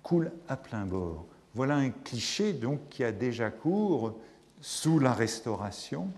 [0.03, 1.27] coule à plein bord.
[1.55, 4.19] Voilà un cliché donc qui a déjà cours
[4.61, 6.09] sous la Restauration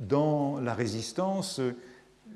[0.00, 1.60] dans la résistance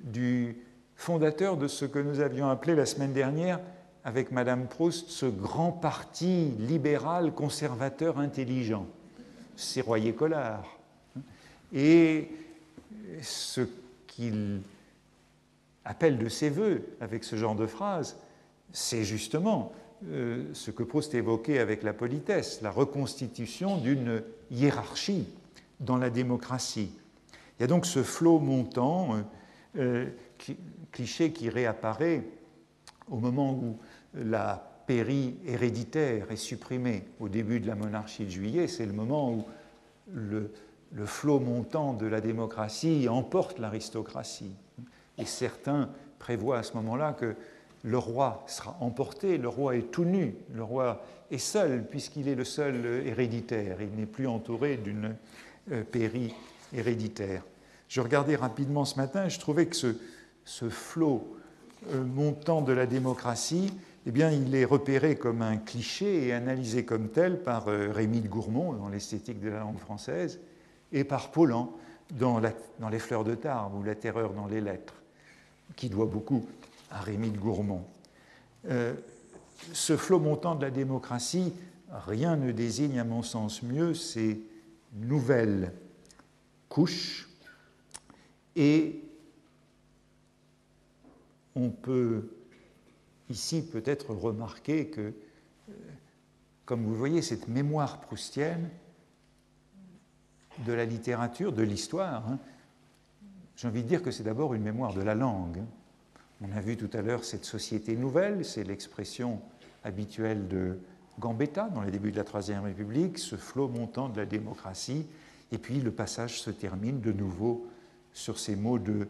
[0.05, 0.57] du
[0.95, 3.61] fondateur de ce que nous avions appelé la semaine dernière
[4.05, 8.87] avec Madame Proust ce grand parti libéral conservateur intelligent.
[9.57, 10.65] C'est Royer-Collard.
[11.73, 12.31] Et
[13.21, 13.63] ce
[14.07, 14.61] qu'il
[15.87, 18.19] appelle de ses voeux avec ce genre de phrase,
[18.73, 19.73] c'est justement
[20.09, 25.29] euh, ce que Proust évoquait avec la politesse, la reconstitution d'une hiérarchie
[25.81, 26.91] dans la démocratie.
[27.59, 29.17] Il y a donc ce flot montant,
[29.77, 30.07] euh,
[30.91, 32.25] cliché qui réapparaît
[33.09, 33.79] au moment où
[34.15, 39.33] la péri héréditaire est supprimée au début de la monarchie de juillet, c'est le moment
[39.33, 39.45] où
[40.13, 44.55] le flot montant de la démocratie emporte l'aristocratie.
[45.19, 45.89] Et certains
[46.19, 47.35] prévoient à ce moment-là que
[47.83, 52.35] le roi sera emporté, le roi est tout nu, le roi est seul puisqu'il est
[52.35, 55.15] le seul héréditaire, il n'est plus entouré d'une
[55.73, 56.35] euh, péri
[56.73, 57.43] héréditaire.
[57.89, 61.37] Je regardais rapidement ce matin je trouvais que ce, flot
[61.93, 63.73] euh, montant de la démocratie,
[64.07, 68.21] eh bien, il est repéré comme un cliché et analysé comme tel par euh, Rémy
[68.21, 70.41] de Gourmont dans l'esthétique de la langue française
[70.93, 71.73] et par Paulan
[72.13, 72.41] dans,
[72.79, 74.96] dans Les fleurs de Tarbes ou La terreur dans les lettres,
[75.75, 76.47] qui doit beaucoup
[76.91, 77.85] à Rémy de Gourmont.
[78.69, 78.95] Euh,
[79.73, 81.53] ce flot montant de la démocratie,
[81.91, 84.41] rien ne désigne à mon sens mieux ces
[84.95, 85.73] nouvelles
[86.69, 87.29] couches
[88.55, 89.03] et
[91.55, 92.29] on peut
[93.31, 95.73] ici peut-être remarquer que, euh,
[96.65, 98.71] comme vous voyez, cette mémoire proustienne
[100.65, 102.39] de la littérature, de l'histoire, hein,
[103.57, 105.63] j'ai envie de dire que c'est d'abord une mémoire de la langue.
[106.43, 109.41] On a vu tout à l'heure cette société nouvelle, c'est l'expression
[109.83, 110.79] habituelle de
[111.19, 115.07] Gambetta dans les débuts de la Troisième République, ce flot montant de la démocratie,
[115.51, 117.67] et puis le passage se termine de nouveau
[118.13, 119.09] sur ces mots de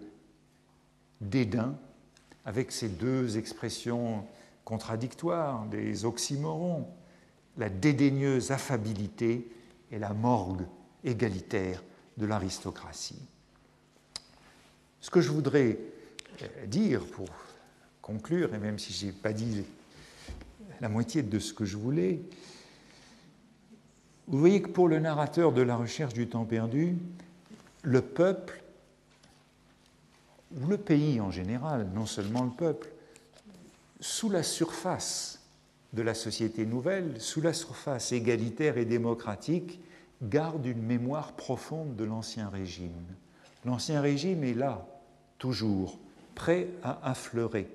[1.21, 1.77] dédain,
[2.45, 4.25] avec ces deux expressions
[4.65, 6.87] contradictoires, des oxymorons,
[7.57, 9.51] la dédaigneuse affabilité
[9.91, 10.67] et la morgue
[11.03, 11.83] égalitaire
[12.19, 13.23] de l'aristocratie.
[15.07, 15.79] Ce que je voudrais
[16.43, 17.29] euh, dire pour
[18.03, 19.63] conclure, et même si je n'ai pas dit
[20.81, 22.23] la moitié de ce que je voulais,
[24.27, 26.97] vous voyez que pour le narrateur de la recherche du temps perdu,
[27.85, 28.65] le peuple,
[30.61, 32.89] ou le pays en général, non seulement le peuple,
[34.01, 35.41] sous la surface
[35.93, 39.79] de la société nouvelle, sous la surface égalitaire et démocratique,
[40.21, 42.91] garde une mémoire profonde de l'Ancien Régime.
[43.65, 44.85] L'Ancien Régime est là,
[45.39, 45.99] toujours,
[46.35, 47.69] prêt à affleurer.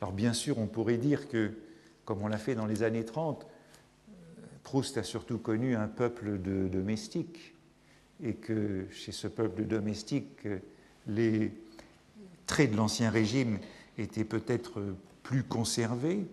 [0.00, 1.52] Alors bien sûr, on pourrait dire que,
[2.04, 3.46] comme on l'a fait dans les années 30,
[4.62, 7.54] Proust a surtout connu un peuple de domestiques,
[8.22, 10.46] et que chez ce peuple de domestiques,
[11.06, 11.52] les
[12.46, 13.58] traits de l'Ancien Régime
[13.98, 14.82] étaient peut-être
[15.22, 16.26] plus conservés.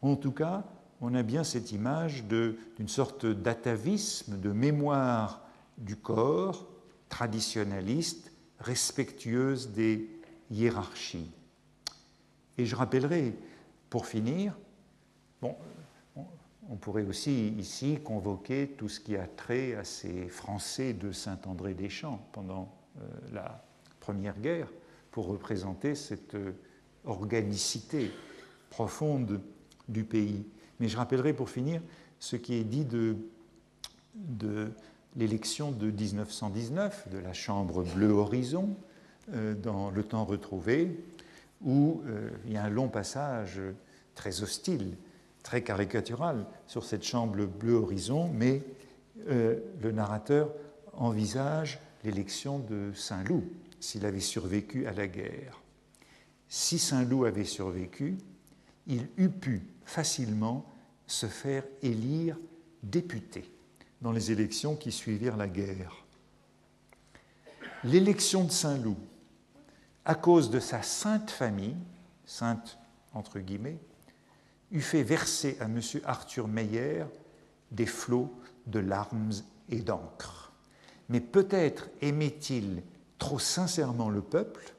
[0.00, 0.64] En tout cas,
[1.00, 5.46] on a bien cette image d'une sorte d'atavisme, de mémoire
[5.78, 6.66] du corps
[7.08, 8.31] traditionnaliste,
[8.62, 10.08] respectueuse des
[10.50, 11.30] hiérarchies.
[12.58, 13.34] Et je rappellerai,
[13.90, 14.56] pour finir,
[15.40, 15.56] bon,
[16.68, 22.26] on pourrait aussi ici convoquer tout ce qui a trait à ces Français de Saint-André-des-Champs
[22.32, 23.64] pendant euh, la
[24.00, 24.68] Première Guerre
[25.10, 26.52] pour représenter cette euh,
[27.04, 28.10] organicité
[28.70, 29.40] profonde
[29.88, 30.46] du pays.
[30.80, 31.82] Mais je rappellerai pour finir
[32.18, 33.16] ce qui est dit de,
[35.16, 38.76] l'élection de 1919 de la Chambre Bleu Horizon
[39.34, 40.98] euh, dans Le Temps retrouvé,
[41.62, 43.60] où euh, il y a un long passage
[44.14, 44.96] très hostile,
[45.42, 48.62] très caricatural sur cette Chambre Bleu Horizon, mais
[49.28, 50.50] euh, le narrateur
[50.94, 53.44] envisage l'élection de Saint-Loup
[53.80, 55.60] s'il avait survécu à la guerre.
[56.48, 58.18] Si Saint-Loup avait survécu,
[58.86, 60.64] il eût pu facilement
[61.06, 62.36] se faire élire
[62.82, 63.51] député
[64.02, 66.04] dans les élections qui suivirent la guerre.
[67.84, 68.98] L'élection de Saint-Loup,
[70.04, 71.76] à cause de sa sainte famille,
[72.26, 72.78] sainte
[73.14, 73.78] entre guillemets,
[74.72, 75.80] eût fait verser à M.
[76.04, 77.04] Arthur Meyer
[77.70, 78.32] des flots
[78.66, 79.32] de larmes
[79.68, 80.52] et d'encre.
[81.08, 82.82] Mais peut-être aimait-il
[83.18, 84.74] trop sincèrement le peuple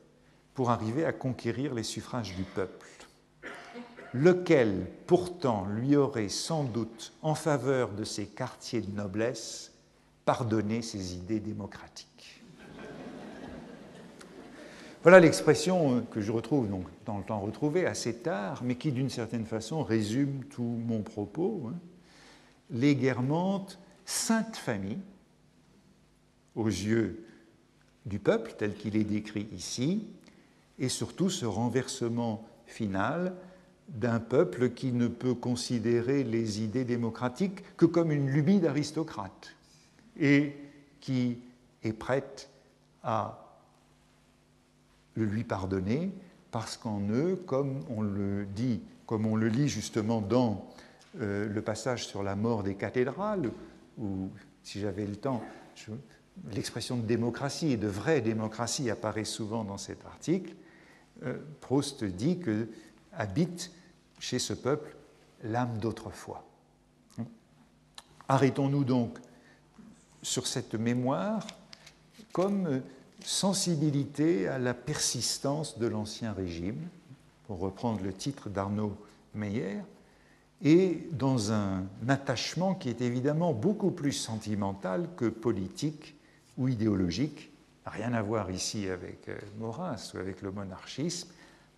[0.54, 3.03] pour arriver à conquérir les suffrages du peuple
[4.14, 9.72] lequel pourtant lui aurait sans doute, en faveur de ses quartiers de noblesse,
[10.26, 12.44] pardonné ses idées démocratiques.
[15.02, 19.10] Voilà l'expression que je retrouve donc dans le temps retrouvé assez tard, mais qui d'une
[19.10, 21.64] certaine façon résume tout mon propos.
[21.68, 21.76] Hein.
[22.70, 25.00] Les Guermantes, sainte famille,
[26.56, 27.26] aux yeux
[28.06, 30.08] du peuple tel qu'il est décrit ici,
[30.80, 33.36] et surtout ce renversement final
[33.90, 39.56] d'un peuple qui ne peut considérer les idées démocratiques que comme une lubie d'aristocrate
[40.20, 40.56] et
[41.00, 41.40] qui
[41.84, 42.50] est prête
[43.04, 43.40] à
[45.16, 46.12] le lui pardonner
[46.52, 50.68] parce qu'en eux, comme on le dit comme on le lit justement dans
[51.22, 53.52] euh, le passage sur la mort des cathédrales,
[53.98, 54.30] où,
[54.64, 55.44] si j'avais le temps,
[56.52, 60.56] l'expression de démocratie et de vraie démocratie apparaît souvent dans cet article,
[61.24, 62.68] euh, Proust dit que
[63.18, 63.72] habite
[64.20, 64.96] chez ce peuple
[65.44, 66.46] l'âme d'autrefois.
[68.30, 69.18] Arrêtons-nous donc
[70.22, 71.46] sur cette mémoire
[72.32, 72.82] comme
[73.24, 76.80] sensibilité à la persistance de l'Ancien Régime,
[77.48, 78.96] pour reprendre le titre d'Arnaud
[79.36, 79.80] Meyer,
[80.64, 86.16] et dans un attachement qui est évidemment beaucoup plus sentimental que politique
[86.58, 87.52] ou idéologique,
[87.86, 91.30] rien à voir ici avec euh, Maurras ou avec le monarchisme,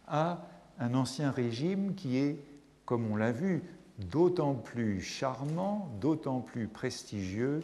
[0.07, 0.39] à
[0.79, 2.37] un ancien régime qui est,
[2.85, 3.63] comme on l'a vu,
[3.99, 7.63] d'autant plus charmant, d'autant plus prestigieux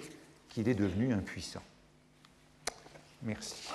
[0.49, 1.63] qu'il est devenu impuissant.
[3.23, 3.69] Merci.